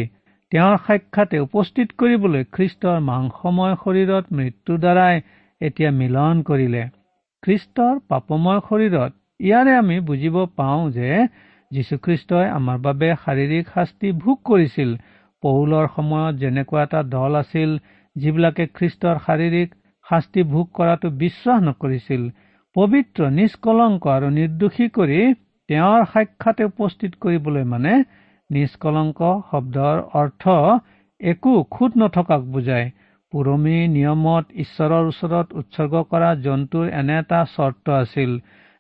তেওঁৰ 0.52 0.76
সাক্ষাতে 0.88 1.38
উপস্থিত 1.40 1.88
কৰিবলৈ 2.00 2.44
খ্ৰীষ্টৰ 2.56 2.98
মাংসময় 3.10 3.76
শৰীৰত 3.84 4.26
মৃত্যুৰ 4.38 4.78
দ্বাৰাই 4.84 5.16
এতিয়া 5.62 5.92
মিলন 6.02 6.36
কৰিলে। 6.50 6.84
খ্ৰীষ্টৰ 7.44 7.94
পাপময় 8.10 8.62
শৰীৰত 8.68 9.12
ইয়াৰে 9.40 9.74
আমি 9.82 9.98
বুজিব 10.10 10.36
পাওঁ 10.58 10.84
যে 10.92 11.10
যীশুখ্ৰীষ্টই 11.74 12.48
আমাৰ 12.58 12.78
বাবে 12.86 13.10
শাৰীৰিক 13.24 13.66
শাস্তি 13.76 14.10
ভোগ 14.24 14.38
কৰিছিল। 14.50 14.90
পৌলৰ 15.44 15.86
সময়ত 15.96 16.34
যেনেকুৱা 16.42 16.82
এটা 16.88 17.00
দল 17.14 17.32
আছিল 17.40 17.70
যিবিলাকে 18.16 18.64
খ্ৰীষ্টৰ 18.78 19.16
শাৰীৰিক 19.26 19.70
শাস্তি 20.06 20.42
ভোগ 20.54 20.66
কৰাটো 20.78 21.08
বিশ্বাস 21.24 21.60
নকৰিছিল 21.68 22.22
পবিত্ৰ 22.76 23.22
নিষ্কলংক 23.40 24.02
আৰু 24.16 24.28
নিৰ্দোষী 24.40 24.88
কৰি 24.98 25.20
তেওঁৰ 25.70 26.02
সাক্ষাতে 26.14 26.64
উপস্থিত 26.72 27.12
কৰিবলৈ 27.24 27.64
মানে 27.74 27.94
নিষ্কলংক 28.50 29.20
শব্দৰ 29.50 29.98
অৰ্থ 30.22 30.44
একো 31.22 31.54
খুট 31.74 31.92
নথকাক 32.02 32.42
বুজায়। 32.54 32.88
পুৰমি 33.34 33.78
নিয়মত 33.94 34.46
ঈশ্বৰৰ 34.64 35.06
ওচৰত 35.12 35.48
উৎসৰ্গ 35.60 35.94
কৰা 36.12 36.30
জন্তুৰ 36.46 36.86
এনে 37.00 37.16
এটা 37.20 37.40
চৰ্ত 37.56 37.86
আছিল 38.02 38.32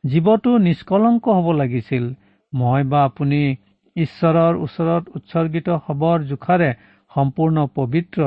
জীৱটো 0.04 0.52
নিষ্কলংক 0.68 1.24
হ'ব 1.36 1.48
লাগিছিল। 1.62 2.06
মই 2.54 2.82
বা 2.84 3.00
আপুনি 3.04 3.42
ঈশ্বৰৰ 3.96 4.60
ওচৰত 4.66 5.04
উৎসৰ্গিত 5.18 5.78
হবৰ 5.86 6.26
জোখাৰে 6.30 6.70
সম্পূৰ্ণ 7.12 7.66
পবিত্ৰ 7.76 8.22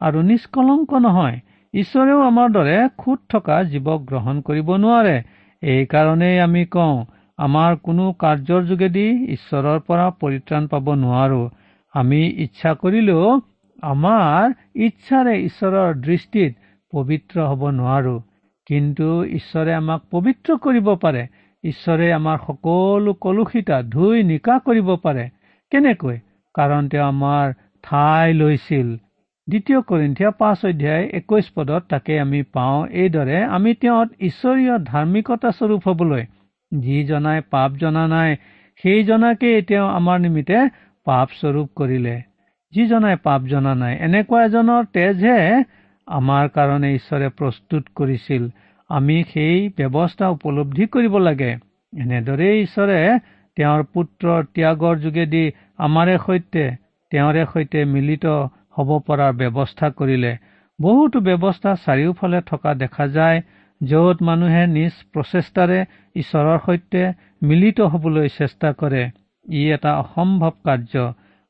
আৰু 0.00 0.18
নিষ্কলংক 0.22 0.90
নহয়। 1.00 1.36
ঈশ্বৰেও 1.74 2.20
আমাৰ 2.22 2.48
দৰে 2.52 2.76
খুট 2.96 3.18
থকা 3.28 3.56
জীৱক 3.72 4.04
গ্ৰহণ 4.04 4.36
কৰিব 4.42 4.68
নোৱাৰে। 4.84 5.16
এইকাৰণেই 5.62 6.36
আমি 6.40 6.62
কওঁ 6.74 6.96
আমাৰ 7.38 7.76
কোনো 7.82 8.04
কাৰ্যৰ 8.18 8.62
যোগেদি 8.64 9.06
ঈশ্বৰৰ 9.34 9.78
পৰা 9.88 10.06
পৰিত্ৰাণ 10.20 10.68
পাব 10.72 10.86
নোৱাৰো। 11.02 11.42
আমি 11.94 12.20
ইচ্ছা 12.44 12.70
কৰিলেও 12.74 13.26
আমাৰ 13.82 14.54
ইচ্ছাৰে 14.86 15.34
ঈশ্বৰৰ 15.42 15.94
দৃষ্টিত 16.00 16.52
পবিত্ৰ 16.92 17.36
হ'ব 17.50 17.62
নোৱাৰো। 17.72 18.16
কিন্তু 18.66 19.08
ঈশ্বৰে 19.32 19.72
আমাক 19.74 20.00
পবিত্ৰ 20.10 20.56
কৰিব 20.64 20.88
পাৰে। 21.04 21.22
ঈশ্বৰে 21.64 22.12
আমাৰ 22.12 22.38
সকলো 22.46 23.12
কলুষিতা 23.20 23.82
ধুই 23.90 24.22
নিকা 24.22 24.58
কৰিব 24.58 24.88
পাৰে। 25.02 25.24
কেনেকৈ? 25.72 26.16
কাৰণ 26.54 26.88
তেওঁ 26.88 27.06
আমাৰ 27.06 27.52
ঠাই 27.84 28.34
লৈছিল। 28.34 28.88
দ্বিতীয় 29.48 29.80
কৰিন্ধিয়া 29.80 30.30
পাঁচ 30.30 30.64
অধ্যায় 30.64 31.04
একৈশ 31.12 31.46
পদত 31.54 31.82
তাকে 31.88 32.20
আমি 32.20 32.42
পাওঁ 32.52 32.80
এইদৰে 33.02 33.38
আমি 33.56 33.74
তেওঁত 33.74 34.08
ঈশ্বৰীয় 34.20 34.74
ধাৰ্মিকতা 34.84 35.50
স্বৰূপ 35.50 35.80
হবলৈ 35.88 36.24
যি 36.72 36.96
জনাই 37.04 37.40
পাপ 37.50 37.70
জনা 37.80 38.04
নাই 38.06 38.36
সেইজনাকেই 38.84 39.62
তেওঁ 39.62 39.86
আমাৰ 39.88 40.18
নিমিত্তে 40.20 40.60
পাপ 41.06 41.28
স্বৰূপ 41.40 41.68
কৰিলে। 41.76 42.16
যিজনাই 42.72 43.16
পাপ 43.22 43.40
জনা 43.42 43.74
নাই 43.74 43.94
এনেকুৱা 43.98 44.40
এজনৰ 44.44 44.82
তেজহে 44.92 45.64
আমাৰ 46.08 46.48
কাৰণে 46.48 46.88
ঈশ্বৰে 46.94 47.28
প্ৰস্তুত 47.28 47.84
কৰিছিল। 47.94 48.42
আমি 48.90 49.16
সেই 49.32 49.56
ব্যৱস্থা 49.78 50.26
উপলব্ধি 50.36 50.84
কৰিব 50.94 51.14
লাগে। 51.18 51.50
এনেদৰেই 51.92 52.56
ঈশ্বৰে 52.62 52.98
তেওঁৰ 53.56 53.82
পুত্ৰৰ 53.94 54.40
ত্যাগৰ 54.54 54.94
যোগেদি 54.98 55.44
আমাৰে 55.78 56.14
সৈতে 56.26 56.64
তেওঁৰে 57.12 57.42
সৈতে 57.52 57.84
মিলিত 57.94 58.24
হ'ব 58.76 58.90
পৰাৰ 59.06 59.32
ব্যৱস্থা 59.40 59.86
কৰিলে। 59.98 60.32
বহুতো 60.78 61.18
ব্যৱস্থা 61.20 61.70
চাৰিওফালে 61.84 62.40
থকা 62.50 62.74
দেখা 62.82 63.06
যায় 63.08 63.38
য'ত 63.80 64.16
মানুহে 64.22 64.62
নিজ 64.76 64.94
প্ৰচেষ্টাৰে 65.12 65.78
ঈশ্বৰৰ 66.16 66.58
সৈতে 66.66 67.02
মিলিত 67.42 67.78
হবলৈ 67.92 68.28
চেষ্টা 68.38 68.68
কৰে। 68.80 69.02
ই 69.46 69.62
এটা 69.76 69.92
অসম্ভৱ 70.02 70.54
কাৰ্য 70.64 70.94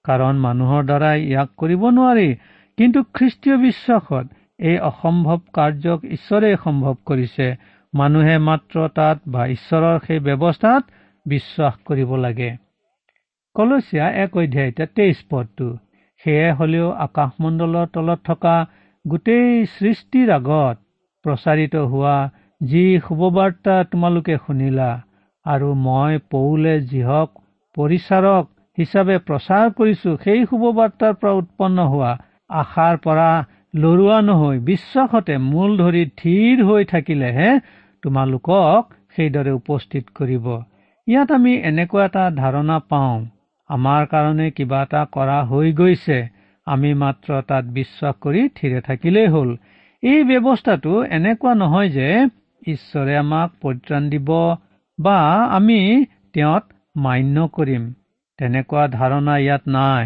কাৰণ 0.05 0.35
মানুহৰ 0.47 0.83
দ্বাৰাই 0.91 1.19
ইয়াক 1.31 1.49
কৰিব 1.57 1.83
নোৱাৰি। 1.97 2.29
কিন্তু 2.79 3.01
খ্ৰীষ্টীয় 3.15 3.57
বিশ্বাসত 3.67 4.27
এই 4.59 4.77
অসম্ভৱ 4.83 5.41
কাৰ্যক 5.55 6.07
ঈশ্বৰে 6.11 6.51
সম্ভৱ 6.63 6.95
কৰিছে। 7.07 7.47
মানুহে 7.95 8.37
মাত্ৰ 8.45 8.87
তাত 8.95 9.19
বা 9.27 9.43
ঈশ্বৰৰ 9.49 9.99
সেই 10.07 10.21
ব্যৱস্থাত 10.21 10.83
বিশ্বাস 11.27 11.75
কৰিব 11.85 12.11
লাগে। 12.17 12.51
কলচীয়া 13.57 14.07
এক 14.25 14.37
অধ্যায়তে 14.37 14.85
তেইছ 14.97 15.19
পদটো 15.31 15.69
সেয়ে 16.25 16.49
হলেও 16.53 16.89
আকাশমণ্ডলৰ 17.05 17.87
তলত 17.93 18.21
থকা 18.25 18.57
গোটেই 19.05 19.49
সৃষ্টিৰ 19.75 20.29
আগত 20.31 20.77
প্ৰচাৰিত 21.25 21.75
হোৱা 21.91 22.17
যি 22.61 22.85
শুভবাৰ্তা 23.01 23.75
তোমালোকে 23.93 24.37
শুনিলা 24.47 24.89
আৰু 25.47 25.69
মই 25.83 26.19
পৌলে 26.31 26.75
যিহক 26.91 27.29
পৰিচাৰক 27.77 28.45
হিচাপে 28.79 29.17
প্ৰচাৰ 29.29 29.71
কৰিছো 29.79 30.11
সেই 30.25 30.41
শুভবাৰ্তাৰ 30.51 31.15
পৰা 31.21 31.33
উৎপন্ন 31.33 31.87
হোৱা 31.89 32.13
আশাৰ 32.57 32.99
পৰা 32.99 33.31
লৰোৱা 33.75 34.19
নহৈ 34.21 34.57
বিশ্বাসতে 34.69 35.35
মূল 35.39 35.71
ধৰি 35.79 36.05
থিৰ 36.21 36.63
হৈ 36.65 36.85
থাকিলেহে 36.85 37.51
তোমালোকক 38.03 38.83
সেইদৰে 39.17 39.53
উপস্থিত 39.61 40.05
কৰিব। 40.15 40.47
ইয়াত 41.09 41.29
আমি 41.33 41.53
এনেকুৱা 41.71 42.05
এটা 42.05 42.25
ধাৰণা 42.41 42.79
পাওঁ 42.91 43.17
আমাৰ 43.71 44.03
কাৰণে 44.13 44.47
কিবা 44.51 44.81
এটা 44.83 45.03
কৰা 45.13 45.39
হৈ 45.51 45.73
গৈছে 45.73 46.19
আমি 46.67 46.91
মাত্ৰ 46.95 47.31
তাত 47.49 47.65
বিশ্বাস 47.79 48.15
কৰি 48.25 48.43
থিৰে 48.57 48.81
থাকিলেই 48.81 49.29
হ'ল। 49.29 49.51
এই 50.03 50.21
ব্যৱস্থাটো 50.25 50.93
এনেকুৱা 51.17 51.53
নহয় 51.55 51.89
যে 51.89 52.09
ঈশ্বৰে 52.67 53.15
আমাক 53.17 53.49
পৰিত্ৰাণ 53.63 54.03
দিব 54.11 54.31
বা 54.99 55.19
আমি 55.57 55.81
তেওঁত 56.35 56.65
মান্য 56.97 57.37
কৰিম। 57.57 57.85
তেনেকুৱা 58.39 58.85
ধাৰণা 58.99 59.35
ইয়াত 59.39 59.65
নাই। 59.69 60.05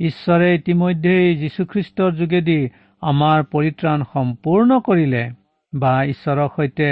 ঈশ্বৰে 0.00 0.48
ইতিমধ্যেই 0.54 1.36
যীশুখ্ৰীষ্টৰ 1.36 2.10
যোগেদি 2.12 2.60
আমাৰ 3.04 3.42
পৰিত্ৰাণ 3.52 4.04
সম্পূৰ্ণ 4.10 4.76
কৰিলে 4.84 5.22
বা 5.72 5.94
ঈশ্বৰৰ 6.10 6.50
সৈতে 6.52 6.88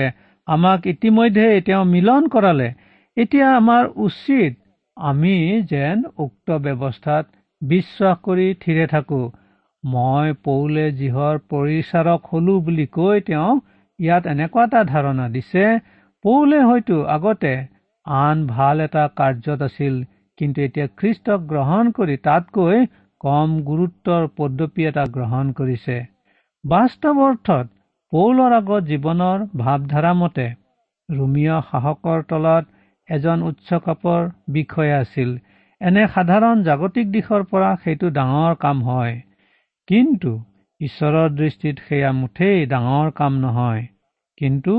আমাক 0.48 0.86
ইতিমধ্যে 0.86 1.46
তেওঁ 1.66 1.84
মিলন 1.90 2.26
কৰালে 2.28 2.68
এতিয়া 3.16 3.46
আমাৰ 3.52 3.84
উচিত 4.06 4.58
আমি 4.96 5.34
যেন 5.70 6.02
উক্ত 6.18 6.58
ব্যৱস্থাত 6.64 7.24
বিশ্বাস 7.62 8.18
কৰি 8.22 8.46
থিৰে 8.62 8.86
থাকো। 8.86 9.20
মই 9.84 10.34
পৌলে 10.44 10.84
যিহৰ 10.98 11.38
পৰিচাৰক 11.50 12.28
হলো 12.32 12.56
বুলি 12.60 12.86
কৈ 12.96 13.22
তেওঁ 13.28 13.48
ইয়াত 13.98 14.24
এনেকুৱা 14.26 14.64
এটা 14.66 14.82
ধাৰণা 14.90 15.26
দিছে 15.28 15.64
পৌলে 16.24 16.58
হয়তো 16.62 16.96
আগতে 17.14 17.52
আন 18.06 18.44
ভাল 18.46 18.76
এটা 18.80 19.04
কাৰ্যত 19.16 19.60
আছিল 19.62 19.94
কিন্তু 20.38 20.58
এতিয়া 20.62 20.86
খ্ৰীষ্টক 20.98 21.40
গ্ৰহণ 21.48 21.90
কৰি 21.92 22.16
তাতকৈ 22.24 22.78
কম 23.22 23.50
গুৰুত্বৰ 23.66 24.24
পদ্ধতি 24.36 24.86
এটা 24.90 25.04
গ্ৰহণ 25.14 25.52
কৰিছে। 25.58 25.96
বাস্তৱ 26.64 27.20
অৰ্থত 27.26 27.66
পৌলৰ 28.12 28.54
আগত 28.56 28.82
জীৱনৰ 28.84 29.44
ভাৱধাৰা 29.60 30.12
মতে 30.14 30.46
ৰুমিয় 31.08 31.56
সাহসৰ 31.70 32.24
তলত 32.30 32.64
এজন 33.08 33.42
উচ্চ 33.42 33.80
কাপৰ 33.86 34.20
বিষয়া 34.48 34.96
আছিল। 34.98 35.30
এনে 35.80 36.04
সাধাৰণ 36.14 36.62
জাগতিক 36.62 37.06
দিশৰ 37.12 37.46
পৰা 37.52 37.70
সেইটো 37.84 38.10
ডাঙৰ 38.18 38.58
কাম 38.64 38.82
হয়। 38.82 39.14
কিন্তু 39.88 40.32
ঈশ্বৰৰ 40.80 41.28
দৃষ্টিত 41.38 41.76
সেয়া 41.88 42.12
মুঠেই 42.12 42.66
ডাঙৰ 42.66 43.10
কাম 43.14 43.32
নহয়। 43.38 43.82
কিন্তু 44.38 44.74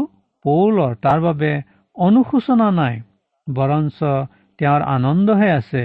পৌলৰ 0.45 0.95
তাৰ 1.01 1.19
বাবে 1.21 1.51
অনুশোচনা 1.95 2.69
নাই 2.77 2.95
বৰঞ্চ 3.47 3.97
তেওঁৰ 4.59 4.81
আনন্দহে 4.91 5.49
আছে। 5.51 5.83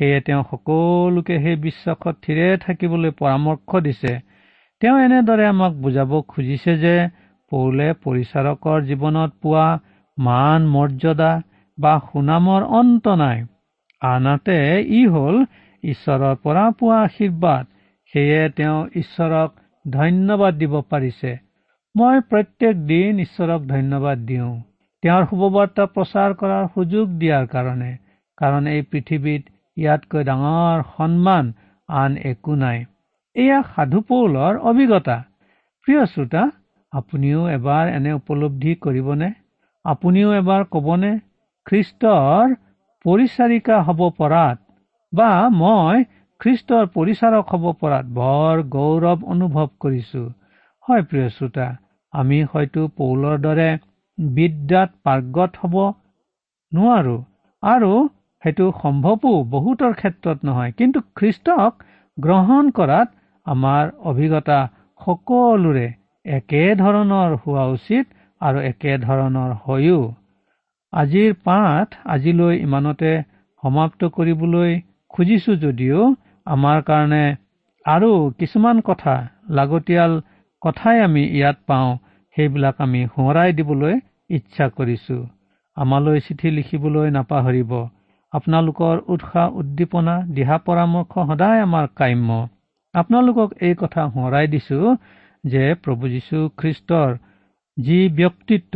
সেয়ে 0.00 0.20
তেওঁ 0.26 0.42
সকলোকে 0.50 1.36
সেই 1.44 1.56
বিশ্বাসত 1.64 2.14
থিৰে 2.26 2.44
থাকিবলৈ 2.56 3.10
পৰামৰ্শ 3.18 3.80
দিছে। 3.86 4.12
তেওঁ 4.82 4.96
এনেদৰে 5.06 5.46
আমাক 5.46 5.72
বুজাব 5.82 6.12
খুজিছে 6.28 6.76
যে 6.84 6.92
পৌলে 7.52 7.88
পৰিচাৰকৰ 8.04 8.78
জীৱনত 8.90 9.30
পোৱা 9.42 9.66
মান 10.18 10.68
মৰ্যাদা 10.76 11.32
বা 11.78 11.92
সুনামৰ 12.06 12.62
অন্ত 12.78 13.16
নাই। 13.22 13.44
আনহাতে 14.02 14.56
ই 14.88 15.02
হ'ল 15.06 15.36
ঈশ্বৰৰ 15.84 16.34
পৰা 16.44 16.64
পোৱা 16.78 16.98
আশীৰ্বাদ। 17.02 17.64
সেয়ে 18.14 18.48
তেওঁ 18.56 18.78
ঈশ্বৰক 18.96 19.50
ধন্যবাদ 19.90 20.54
দিব 20.54 20.80
পাৰিছে। 20.90 21.36
মই 21.94 22.16
প্ৰত্যেক 22.30 22.74
দিন 22.86 23.20
ঈশ্বৰক 23.20 23.60
ধন্যবাদ 23.66 24.18
দিওঁ। 24.26 24.52
তেওঁৰ 25.02 25.24
শুভবাৰ্তা 25.30 25.84
প্ৰচাৰ 25.94 26.30
কৰাৰ 26.40 26.64
সুযোগ 26.74 27.06
দিয়াৰ 27.20 27.46
কাৰণে। 27.46 27.92
কাৰণ 28.38 28.62
এই 28.66 28.82
পৃথিৱীত 28.82 29.42
ইয়াতকৈ 29.80 30.22
ডাঙৰ 30.28 30.78
সন্মান 30.92 31.52
আন 31.88 32.16
একো 32.30 32.54
নাই। 32.62 32.78
এয়া 33.36 33.58
সাধু 33.68 34.00
পৌলৰ 34.08 34.58
অভিজ্ঞতা। 34.70 35.16
প্ৰিয় 35.86 36.02
শ্ৰোতা 36.12 36.42
আপুনিও 36.92 37.42
এবাৰ 37.52 37.84
এনে 37.96 38.12
উপলব্ধি 38.12 38.72
কৰিবনে? 38.84 39.28
আপুনিও 39.84 40.30
এবাৰ 40.38 40.62
কবনে 40.74 41.12
খ্ৰীষ্টৰ 41.66 42.56
পৰিচাৰিকা 43.04 43.76
হ'ব 43.86 44.00
পৰাত 44.18 44.58
বা 45.12 45.30
মই 45.58 46.04
খ্ৰীষ্টৰ 46.40 46.84
পৰিচাৰক 46.94 47.52
হ'ব 47.52 47.64
পৰাত 47.80 48.12
বৰ 48.18 48.62
গৌৰৱ 48.74 49.24
অনুভৱ 49.34 49.68
কৰিছো। 49.80 50.22
হয় 50.84 51.02
প্ৰিয় 51.08 51.28
শ্ৰোতা 51.36 51.66
আমি 52.14 52.38
হয়তো 52.52 52.86
পৌলৰ 52.98 53.36
দৰে 53.46 53.68
বিদ্যাত 54.18 54.90
পাৰ্গত 55.04 55.52
হ'ব 55.62 55.76
নোৱাৰো। 56.72 57.16
আৰু 57.62 57.92
সেইটো 58.42 58.66
সম্ভৱো 58.82 59.30
বহুতৰ 59.54 59.92
ক্ষেত্ৰত 60.00 60.38
নহয়। 60.44 60.72
কিন্তু 60.78 60.98
খ্ৰীষ্টক 61.16 61.72
গ্ৰহণ 62.18 62.70
কৰাত 62.78 63.08
আমাৰ 63.46 63.84
অভিজ্ঞতা 64.10 64.58
সকলোৰে 65.00 65.86
একে 66.24 66.62
ধৰণৰ 66.80 67.36
হোৱা 67.42 67.64
উচিত 67.76 68.04
আৰু 68.40 68.58
একে 68.70 68.92
ধৰণৰ 69.04 69.50
হয়ো। 69.64 70.00
আজিৰ 70.92 71.30
পাঠ 71.44 71.88
আজিলৈ 72.14 72.54
ইমানতে 72.66 73.12
সমাপ্ত 73.62 74.00
কৰিবলৈ 74.16 74.70
খুজিছো 75.10 75.52
যদিও 75.64 76.00
আমাৰ 76.46 76.78
কাৰণে 76.82 77.24
আৰু 77.84 78.10
কিছুমান 78.38 78.80
কথা 78.80 79.14
লাগতিয়াল 79.58 80.12
কথাই 80.62 80.98
আমি 81.06 81.22
ইয়াত 81.38 81.58
পাওঁ 81.66 81.90
সেইবিলাক 82.36 82.76
আমি 82.84 83.00
সোঁৱৰাই 83.12 83.50
দিবলৈ 83.58 83.94
ইচ্ছা 84.30 84.66
কৰিছো। 84.76 85.16
আমালৈ 85.76 86.18
চিঠি 86.26 86.48
লিখিবলৈ 86.56 87.06
নাপাহৰিব। 87.16 87.72
আপোনালোকৰ 88.32 88.96
উৎসাহ 89.08 89.46
উদ্দীপনা 89.60 90.14
দিহা 90.34 90.56
পৰামৰ্শ 90.66 91.12
সদায় 91.28 91.60
আমাৰ 91.60 91.86
কাম্য। 91.94 92.38
আপোনালোকক 92.94 93.48
এই 93.66 93.74
কথা 93.74 94.02
সোঁৱৰাই 94.14 94.46
দিছো 94.52 94.78
যে 95.44 95.64
প্ৰভু 95.82 96.04
যীশু 96.14 96.38
খ্ৰীষ্টৰ 96.58 97.10
যি 97.76 97.98
ব্যক্তিত্ব 98.16 98.74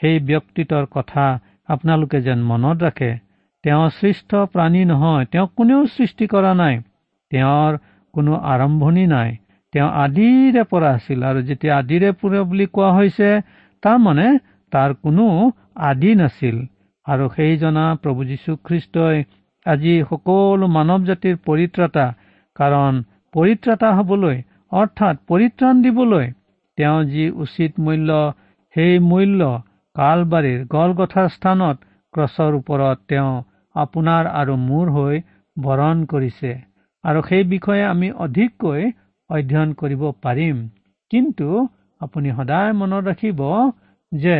সেই 0.00 0.16
ব্যক্তিত্বৰ 0.26 0.84
কথা 0.90 1.24
আপোনালোকে 1.68 2.18
যেন 2.20 2.40
মনত 2.42 2.76
ৰাখে 2.82 3.10
তেওঁ 3.64 3.84
সৃষ্ট 3.90 4.30
প্ৰাণী 4.52 4.82
নহয় 4.84 5.24
তেওঁক 5.32 5.50
কোনেও 5.56 5.80
সৃষ্টি 5.94 6.24
কৰা 6.34 6.52
নাই 6.54 6.74
তেওঁৰ 7.32 7.72
কোনো 8.14 8.32
আৰম্ভণি 8.52 9.04
নাই 9.06 9.30
তেওঁ 9.72 9.88
আদিৰে 10.04 10.62
পৰা 10.70 10.90
আছিল 10.96 11.18
আৰু 11.30 11.40
যেতিয়া 11.48 11.72
আদিৰে 11.78 12.10
পুৰে 12.20 12.40
বুলি 12.50 12.66
কোৱা 12.74 12.90
হৈছে 12.96 13.28
তাৰমানে 13.82 14.28
তাৰ 14.72 14.90
কোনো 15.02 15.26
আদি 15.88 16.12
নাছিল। 16.14 16.56
আৰু 17.06 17.26
সেই 17.28 17.56
জনা 17.56 17.84
প্ৰভু 18.02 18.24
যীশুখ্ৰীষ্টই 18.24 19.16
আজি 19.66 19.94
সকলো 20.10 20.66
মানৱ 20.70 21.04
জাতিৰ 21.04 21.36
পৰিত্ৰাতা 21.46 22.06
কাৰণ 22.56 23.00
পৰিত্ৰাতা 23.34 23.90
হবলৈ 23.98 24.36
অৰ্থাৎ 24.72 25.16
পৰিত্ৰাণ 25.28 25.82
দিবলৈ 25.82 26.26
তেওঁ 26.78 26.98
যি 27.12 27.24
উচিত 27.44 27.72
মূল্য 27.80 28.18
সেই 28.76 28.98
মূল্য 29.04 29.50
কালবাৰীৰ 29.96 30.60
গলগথাৰ 30.66 31.28
স্থানত 31.28 31.76
ক্ৰছৰ 32.14 32.52
ওপৰত 32.54 32.98
তেওঁ 33.08 33.32
আপোনাৰ 33.74 34.24
আৰু 34.34 34.54
মোৰ 34.62 34.86
হৈ 34.90 35.16
বৰণ 35.56 36.04
কৰিছে। 36.04 36.52
আৰু 37.04 37.20
সেই 37.22 37.44
বিষয়ে 37.44 37.84
আমি 37.84 38.08
অধিককৈ 38.24 38.82
অধ্যয়ন 39.30 39.70
কৰিব 39.74 40.02
পাৰিম। 40.22 40.56
কিন্তু 41.10 41.48
আপুনি 42.00 42.28
সদায় 42.36 42.72
মনত 42.72 43.02
ৰাখিব 43.06 43.40
যে 44.12 44.36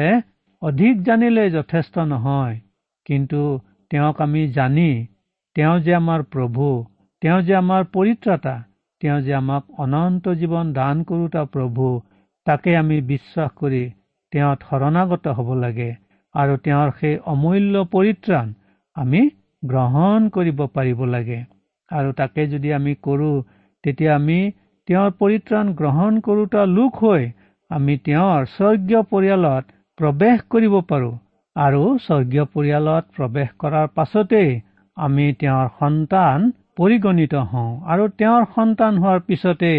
অধিক 0.68 0.94
জানিলে 1.02 1.44
যথেষ্ট 1.50 1.94
নহয়। 2.12 2.56
কিন্তু 3.06 3.40
তেওঁক 3.90 4.16
আমি 4.20 4.42
জানি 4.48 4.90
তেওঁ 5.56 5.76
যে 5.80 5.92
আমাৰ 6.00 6.20
প্ৰভু 6.32 6.66
তেওঁ 7.22 7.40
যে 7.42 7.54
আমাৰ 7.62 7.82
পৰিত্ৰাতা 7.96 8.54
তেওঁ 9.02 9.18
যে 9.20 9.32
আমাক 9.34 9.62
অনন্ত 9.84 10.24
জীৱন 10.40 10.66
দান 10.72 10.96
কৰোতা 11.10 11.42
প্ৰভু 11.54 11.86
তাকে 12.46 12.70
আমি 12.76 12.96
বিশ্বাস 13.12 13.50
কৰি 13.60 13.82
তেওঁত 14.32 14.58
শৰণাগত 14.70 15.24
হ'ব 15.36 15.48
লাগে 15.64 15.90
আৰু 16.34 16.54
তেওঁৰ 16.64 16.88
সেই 16.98 17.14
অমূল্য 17.32 17.74
পৰিত্ৰাণ 17.94 18.46
আমি 18.96 19.20
গ্ৰহণ 19.62 20.28
কৰিব 20.28 20.58
পাৰিব 20.76 21.00
লাগে। 21.14 21.40
আৰু 21.90 22.10
তাকে 22.12 22.42
যদি 22.46 22.68
আমি 22.72 22.92
কৰো 23.06 23.30
তেতিয়া 23.84 24.12
আমি 24.14 24.38
তেওঁৰ 24.88 25.10
পৰিত্ৰাণ 25.20 25.66
গ্ৰহণ 25.80 26.12
কৰোতা 26.20 26.62
লোক 26.72 26.92
হৈ 27.02 27.22
আমি 27.70 27.94
তেওঁৰ 28.06 28.40
স্বৰ্গীয় 28.56 29.02
পৰিয়ালত 29.12 29.64
প্ৰৱেশ 29.98 30.40
কৰিব 30.50 30.74
পাৰো 30.88 31.10
আৰু 31.56 31.82
স্বৰ্গীয় 32.06 32.44
পৰিয়ালত 32.54 33.04
প্ৰৱেশ 33.16 33.52
কৰাৰ 33.62 33.86
পাছতেই 33.94 34.50
আমি 34.96 35.26
তেওঁৰ 35.40 35.70
সন্তান 35.78 36.48
পৰিগণিত 36.76 37.44
হওঁ 37.52 37.70
আৰু 37.94 38.08
তেওঁৰ 38.18 38.44
সন্তান 38.56 38.98
হোৱাৰ 39.04 39.22
পিছতেই 39.28 39.78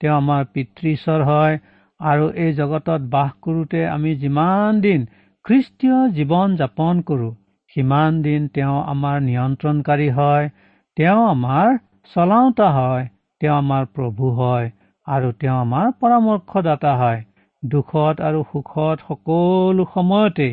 তেওঁ 0.00 0.14
আমাৰ 0.14 0.46
পিতৃশ্বৰ 0.54 1.26
হয় 1.26 1.58
আৰু 2.00 2.30
এই 2.44 2.52
জগতত 2.52 3.10
বাস 3.10 3.34
কৰোতে 3.42 3.84
আমি 3.88 4.14
যিমান 4.16 4.80
দিন 4.80 5.06
খ্ৰীষ্টীয় 5.44 5.98
জীৱন 6.16 6.56
যাপন 6.56 7.04
কৰো 7.04 7.30
সিমান 7.76 8.22
দিন 8.22 8.48
তেওঁ 8.54 8.76
আমাৰ 8.92 9.16
নিয়ন্ত্ৰণকাৰী 9.20 10.10
হয় 10.10 10.50
তেওঁ 10.96 11.22
আমাৰ 11.28 11.78
চলাওতা 12.12 12.68
হয় 12.72 13.08
তেওঁ 13.40 13.56
আমাৰ 13.56 13.88
প্ৰভু 13.94 14.34
হয় 14.38 14.66
আৰু 15.06 15.32
তেওঁ 15.40 15.56
আমাৰ 15.60 15.96
পৰামৰ্শদাতা 16.00 16.92
হয়। 16.96 17.27
দুখত 17.62 18.16
আৰু 18.20 18.40
সুখত 18.52 18.96
সকলো 19.06 19.84
সময়তে 19.94 20.48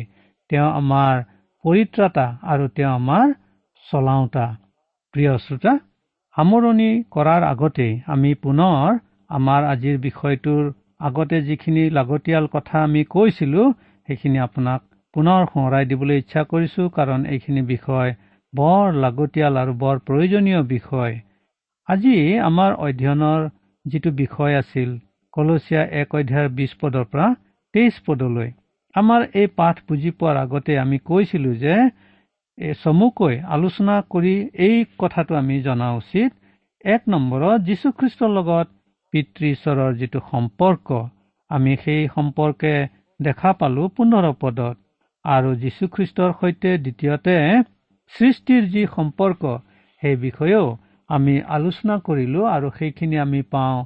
তেওঁ 0.50 0.68
আমাৰ 0.80 1.14
পৰিত্ৰাতা 1.64 2.26
আৰু 2.52 2.64
তেওঁ 2.76 2.92
আমাৰ 2.92 3.26
চলাওতা। 3.86 4.46
প্ৰিয় 5.14 5.32
শ্ৰোতা 5.38 5.72
সামৰণি 6.36 6.90
কৰাৰ 7.10 7.42
আগতেই 7.44 7.92
আমি 8.06 8.30
পুনৰ 8.42 8.98
আমাৰ 9.30 9.60
আজিৰ 9.72 9.96
বিষয়টোৰ 9.98 10.64
আগতে 11.00 11.40
যিখিনি 11.42 11.84
লাগতিয়াল 11.90 12.46
কথা 12.52 12.76
আমি 12.82 13.02
কৈছিলো 13.10 13.62
সেইখিনি 14.08 14.38
আপোনাক 14.38 14.80
পুনৰ 15.14 15.40
সোঁৱৰাই 15.52 15.84
দিবলৈ 15.90 16.16
ইচ্ছা 16.22 16.42
কৰিছো 16.50 16.82
কাৰণ 16.96 17.20
এইখিনি 17.26 17.62
বিষয় 17.68 18.10
বৰ 18.52 18.84
লাগতিয়াল 19.04 19.54
আৰু 19.62 19.72
বৰ 19.82 19.96
প্ৰয়োজনীয় 20.06 20.62
বিষয়। 20.68 21.14
আজি 21.88 22.16
আমাৰ 22.42 22.70
অধ্যয়নৰ 22.86 23.40
যিটো 23.84 24.10
বিষয় 24.22 24.54
আছিল 24.56 24.90
কলচীয়া 25.36 25.82
এক 26.00 26.08
অধ্যায়ৰ 26.18 26.48
বিশ 26.58 26.72
পদৰ 26.80 27.04
পৰা 27.12 27.26
তেইছ 27.74 27.94
পদলৈ। 28.06 28.50
আমাৰ 28.94 29.20
এই 29.40 29.48
পাঠ 29.58 29.76
বুজি 29.86 30.10
পোৱাৰ 30.18 30.36
আগতে 30.44 30.72
আমি 30.84 30.98
কৈছিলো 31.08 31.50
যে 31.62 31.74
চমুকৈ 32.82 33.34
আলোচনা 33.56 33.96
কৰি 34.12 34.34
এই 34.66 34.76
কথাটো 35.02 35.32
আমি 35.40 35.56
জনা 35.66 35.88
উচিত। 36.00 36.30
এক 36.84 37.02
নম্বৰত 37.14 37.58
যীশুখ্ৰীষ্টৰ 37.68 38.30
লগত 38.38 38.66
পিতৃ 39.12 39.44
ঈশ্বৰৰ 39.54 39.92
যিটো 40.00 40.20
সম্পৰ্ক 40.30 40.88
আমি 41.50 41.72
সেই 41.82 42.02
সম্পৰ্কে 42.14 42.74
দেখা 43.20 43.50
পালো 43.60 43.82
পোন্ধৰ 43.96 44.26
পদত। 44.42 44.76
আৰু 45.24 45.50
যীশুখ্ৰীষ্টৰ 45.62 46.30
সৈতে 46.40 46.70
দ্বিতীয়তে 46.84 47.36
সৃষ্টিৰ 48.12 48.62
যি 48.74 48.82
সম্পৰ্ক 48.96 49.42
সেই 50.02 50.16
বিষয়েও 50.24 50.66
আমি 51.10 51.34
আলোচনা 51.56 51.94
কৰিলো 52.06 52.40
আৰু 52.54 52.68
সেইখিনি 52.78 53.16
আমি 53.26 53.40
পাওঁ 53.54 53.76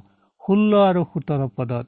ষোল্ল 0.51 0.79
আৰু 0.85 1.01
সোতৰ 1.09 1.41
পদত। 1.57 1.85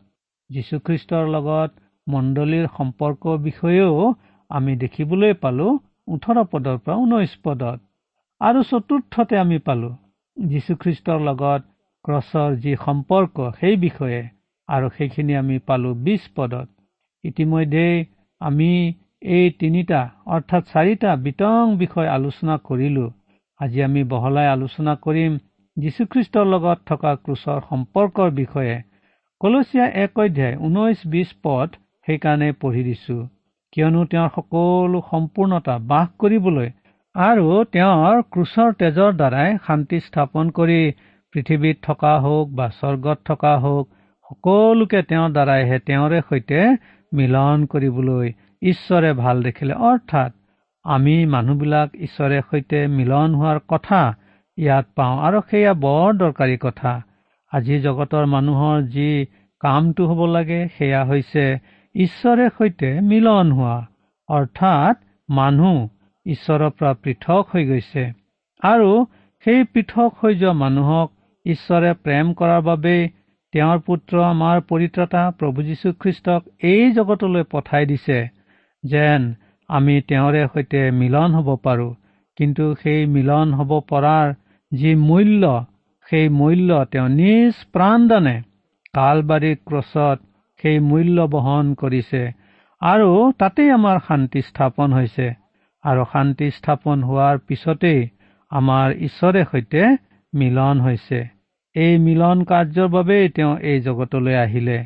যীশুখ্ৰীষ্টৰ 0.50 1.26
লগত 1.32 1.72
মণ্ডলীৰ 2.08 2.68
সম্পৰ্কৰ 2.78 3.38
বিষয়েও 3.48 4.04
আমি 4.52 4.76
দেখিবলৈ 4.84 5.34
পালো 5.42 5.66
ওঠৰ 6.08 6.38
পদৰ 6.52 6.78
পৰা 6.84 6.96
ঊনৈশ 7.04 7.34
পদত। 7.44 7.80
আৰু 8.42 8.60
চতুৰ্থতে 8.70 9.36
আমি 9.40 9.58
পালো 9.68 9.90
যীশুখ্ৰীষ্টৰ 10.38 11.20
লগত 11.28 11.62
ক্ৰছৰ 12.06 12.56
যি 12.64 12.76
সম্পৰ্ক 12.86 13.36
সেই 13.60 13.76
বিষয়ে 13.78 14.22
আৰু 14.70 14.88
সেইখিনি 14.98 15.34
আমি 15.36 15.58
পালো 15.68 15.92
বিশ 16.06 16.24
পদত। 16.36 16.68
ইতিমধ্যেই 17.24 17.96
আমি 18.42 18.72
এই 19.36 19.46
তিনিটা 19.60 20.02
অৰ্থাৎ 20.36 20.64
চাৰিটা 20.74 21.12
বিতং 21.26 21.76
বিষয় 21.78 22.10
আলোচনা 22.10 22.56
কৰিলো। 22.70 23.06
আজি 23.60 23.80
আমি 23.84 24.02
বহলাই 24.14 24.48
আলোচনা 24.48 24.94
কৰিম 25.06 25.32
যীশুখ্ৰীষ্টৰ 25.78 26.46
লগত 26.48 26.80
থকা 26.90 27.12
ক্ৰুচৰ 27.24 27.62
সম্পৰ্কৰ 27.70 28.30
বিষয়ে 28.32 28.76
কলচীয়া 29.42 29.86
এক 30.04 30.20
অধ্যায় 30.20 30.56
ঊনৈশ 30.68 31.00
বিশ 31.14 31.32
পদ 31.44 31.78
সেইকাৰণে 32.08 32.50
পঢ়ি 32.62 32.84
দিছো। 32.90 33.16
কিয়নো 33.74 34.04
তেওঁৰ 34.12 34.30
সকলো 34.36 35.02
সম্পূৰ্ণতা 35.08 35.76
বাস 35.92 36.12
কৰিবলৈ 36.22 36.70
আৰু 37.16 37.48
তেওঁৰ 37.74 38.22
ক্ৰুচৰ 38.34 38.70
তেজৰ 38.80 39.12
দ্বাৰাই 39.20 39.58
শান্তি 39.68 40.00
স্থাপন 40.08 40.52
কৰি 40.60 40.78
পৃথিৱীত 41.34 41.78
থকা 41.82 42.14
হওক 42.20 42.48
বা 42.58 42.68
স্বৰ্গত 42.80 43.18
থকা 43.26 43.54
হওক 43.58 43.86
সকলোকে 44.28 45.00
তেওঁৰ 45.10 45.30
দ্বাৰাইহে 45.38 45.78
তেওঁৰে 45.88 46.20
সৈতে 46.30 46.60
মিলন 47.12 47.66
কৰিবলৈ 47.74 48.28
ঈশ্বৰে 48.72 49.12
ভাল 49.22 49.42
দেখিলে। 49.44 49.74
অৰ্থাৎ 49.90 50.32
আমি 50.86 51.16
মানুহবিলাক 51.36 51.90
ঈশ্বৰে 52.08 52.38
সৈতে 52.50 52.80
মিলন 52.98 53.30
হোৱাৰ 53.40 53.60
কথা 53.74 54.02
ইয়াত 54.58 54.86
পাওঁ। 54.96 55.16
আৰু 55.28 55.40
সেয়া 55.50 55.74
বৰ 55.84 56.10
দৰকাৰী 56.18 56.58
কথা। 56.58 56.92
আজি 57.52 57.80
জগতৰ 57.80 58.26
মানুহৰ 58.26 58.84
যি 58.96 59.10
কামটো 59.62 60.04
হ'ব 60.06 60.22
লাগে 60.26 60.60
সেয়া 60.78 61.02
হৈছে 61.06 61.46
ঈশ্বৰে 61.96 62.46
সৈতে 62.58 62.90
মিলন 63.02 63.52
হোৱা। 63.52 63.78
অৰ্থাৎ 64.30 64.96
মানুহ 65.30 65.76
ঈশ্বৰৰ 66.26 66.72
পৰা 66.78 66.94
পৃথক 67.04 67.44
হৈ 67.54 67.64
গৈছে। 67.66 68.04
আৰু 68.64 68.92
সেই 69.46 69.64
পৃথক 69.74 70.22
হৈ 70.22 70.34
যোৱা 70.36 70.54
মানুহক 70.54 71.08
ঈশ্বৰে 71.46 71.92
প্ৰেম 72.04 72.34
কৰাৰ 72.34 72.62
বাবেই 72.62 73.02
তেওঁৰ 73.54 73.80
পুত্ৰ 73.88 74.22
আমাৰ 74.24 74.62
পৰিত্ৰতা 74.70 75.24
প্ৰভু 75.40 75.64
যীশুখ্ৰীষ্টক 75.64 76.42
এই 76.64 76.92
জগতলৈ 76.92 77.44
পঠাই 77.52 77.86
দিছে 77.86 78.20
যেন 78.84 79.22
আমি 79.70 79.96
তেওঁৰে 80.08 80.44
সৈতে 80.54 80.82
মিলন 81.02 81.30
হ'ব 81.36 81.50
পাৰো। 81.64 81.90
কিন্তু 82.38 82.66
সেই 82.84 83.06
মিলন 83.16 83.54
হ'ব 83.54 83.72
পৰাৰ 83.90 84.34
যি 84.74 84.92
মূল্য 85.08 85.44
সেই 86.10 86.28
মূল্য 86.40 86.70
তেওঁ 86.92 87.10
নিজ 87.20 87.54
প্ৰাণদানে 87.74 88.36
কালবাৰী 88.94 89.52
ক্ৰছত 89.68 90.18
সেই 90.60 90.78
মূল্য 90.90 91.18
বহন 91.34 91.66
কৰিছে 91.74 92.24
আৰু 92.82 93.10
তাতেই 93.40 93.70
আমাৰ 93.78 93.98
শান্তি 94.08 94.42
স্থাপন 94.42 94.90
হৈছে। 94.94 95.28
আৰু 95.84 96.04
শান্তি 96.14 96.48
স্থাপন 96.58 96.98
হোৱাৰ 97.04 97.36
পিছতেই 97.48 98.02
আমাৰ 98.52 98.88
ঈশ্বৰে 99.08 99.42
সৈতে 99.52 99.82
মিলন 100.34 100.76
হৈছে। 100.82 101.20
এই 101.76 101.94
মিলন 101.98 102.38
কাৰ্যৰ 102.44 102.88
বাবেই 102.88 103.30
তেওঁ 103.30 103.54
এই 103.70 103.78
জগতলৈ 103.80 104.36
আহিলে। 104.36 104.78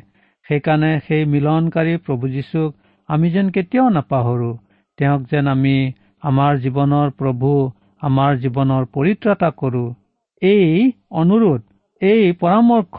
সেইকাৰণে 0.46 0.92
সেই 1.06 1.24
মিলনকাৰী 1.24 1.94
প্ৰভু 2.04 2.24
যীশুক 2.28 2.70
আমি 3.08 3.26
যেন 3.30 3.46
কেতিয়াও 3.50 3.88
নাপাহৰো। 3.88 4.52
তেওঁক 4.98 5.22
যেন 5.30 5.46
আমি 5.46 5.76
আমাৰ 6.22 6.52
জীৱনৰ 6.64 7.08
প্ৰভু 7.18 7.50
আমাৰ 8.00 8.36
জীৱনৰ 8.36 8.84
পৰিত্ৰাতা 8.84 9.50
কৰো। 9.50 9.94
এই 10.42 10.92
অনুৰোধ 11.10 11.62
এই 12.00 12.32
পৰামৰ্শ 12.32 12.96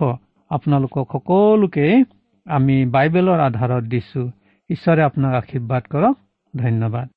আপোনালোকক 0.49 1.07
সকলোকে 1.12 2.03
আমি 2.45 2.85
বাইবেলৰ 2.85 3.39
আধাৰত 3.39 3.83
দিছো। 3.83 4.31
ঈশ্বৰে 4.69 5.01
আপোনাক 5.03 5.33
আশীৰ্বাদ 5.33 5.83
কৰক। 5.89 6.15
ধন্যবাদ। 6.57 7.07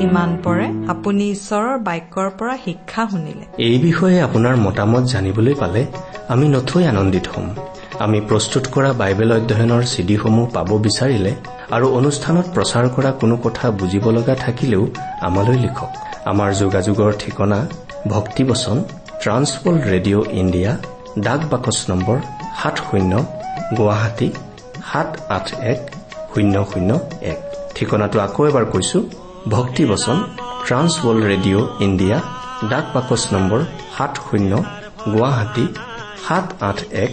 ইমান 0.00 0.36
পৰে 0.44 0.66
আপুনি 0.88 1.30
ঈশ্বৰৰ 1.30 1.78
বাক্যৰ 1.78 2.30
পৰা 2.38 2.56
শিক্ষা 2.56 3.06
শুনিলে। 3.06 3.46
এই 3.58 3.78
বিষয়ে 3.78 4.22
আপোনাৰ 4.22 4.56
মতামত 4.56 5.02
জানিবলৈ 5.02 5.54
পালে 5.54 5.86
আমি 6.28 6.48
নথৈ 6.48 6.84
আনন্দিত 6.84 7.26
হ'ম। 7.28 7.48
আমি 8.04 8.18
প্ৰস্তুত 8.28 8.64
কৰা 8.74 8.90
বাইবেল 9.00 9.30
অধ্যয়নৰ 9.38 9.82
চিডিসমূহ 9.92 10.46
পাব 10.56 10.70
বিচাৰিলে 10.86 11.32
আৰু 11.76 11.86
অনুষ্ঠানত 11.98 12.46
প্ৰচাৰ 12.54 12.86
কৰা 12.96 13.10
কোনো 13.20 13.36
কথা 13.44 13.66
বুজিব 13.80 14.04
লগা 14.16 14.34
থাকিলেও 14.44 14.82
আমালৈ 15.28 15.56
লিখক। 15.64 15.90
আমাৰ 16.30 16.50
যোগাযোগৰ 16.62 17.12
ঠিকনা 17.22 17.58
ভক্তিবচন 18.14 18.76
ট্ৰান্সৱৰ্ল্ড 19.22 19.82
ৰেডিঅ' 19.92 20.24
ইণ্ডিয়া 20.40 20.72
ডাক 21.26 21.40
বাকচ 21.52 21.78
নম্বৰ 21.90 22.16
সাত 22.60 22.76
শূন্য 22.88 23.12
গুৱাহাটী 23.78 24.28
সাত 24.90 25.08
আঠ 25.36 25.46
এক 25.72 25.80
শূন্য 26.32 26.54
শূন্য 26.70 26.90
এক। 27.32 27.38
ঠিকনাটো 27.76 28.16
আকৌ 28.26 28.42
এবাৰ 28.50 28.64
কৈছো 28.72 28.98
ভক্তিবচন 29.54 30.16
ট্ৰান্সৱৰ্ল্ড 30.66 31.22
ৰেডিঅ' 31.30 31.66
ইণ্ডিয়া 31.86 32.18
ডাক 32.72 32.84
বাকচ 32.94 33.22
নম্বৰ 33.34 33.60
সাত 33.96 34.12
শূন্য 34.26 34.52
গুৱাহাটী 35.12 35.64
সাত 36.24 36.46
আঠ 36.68 36.78
এক 37.04 37.12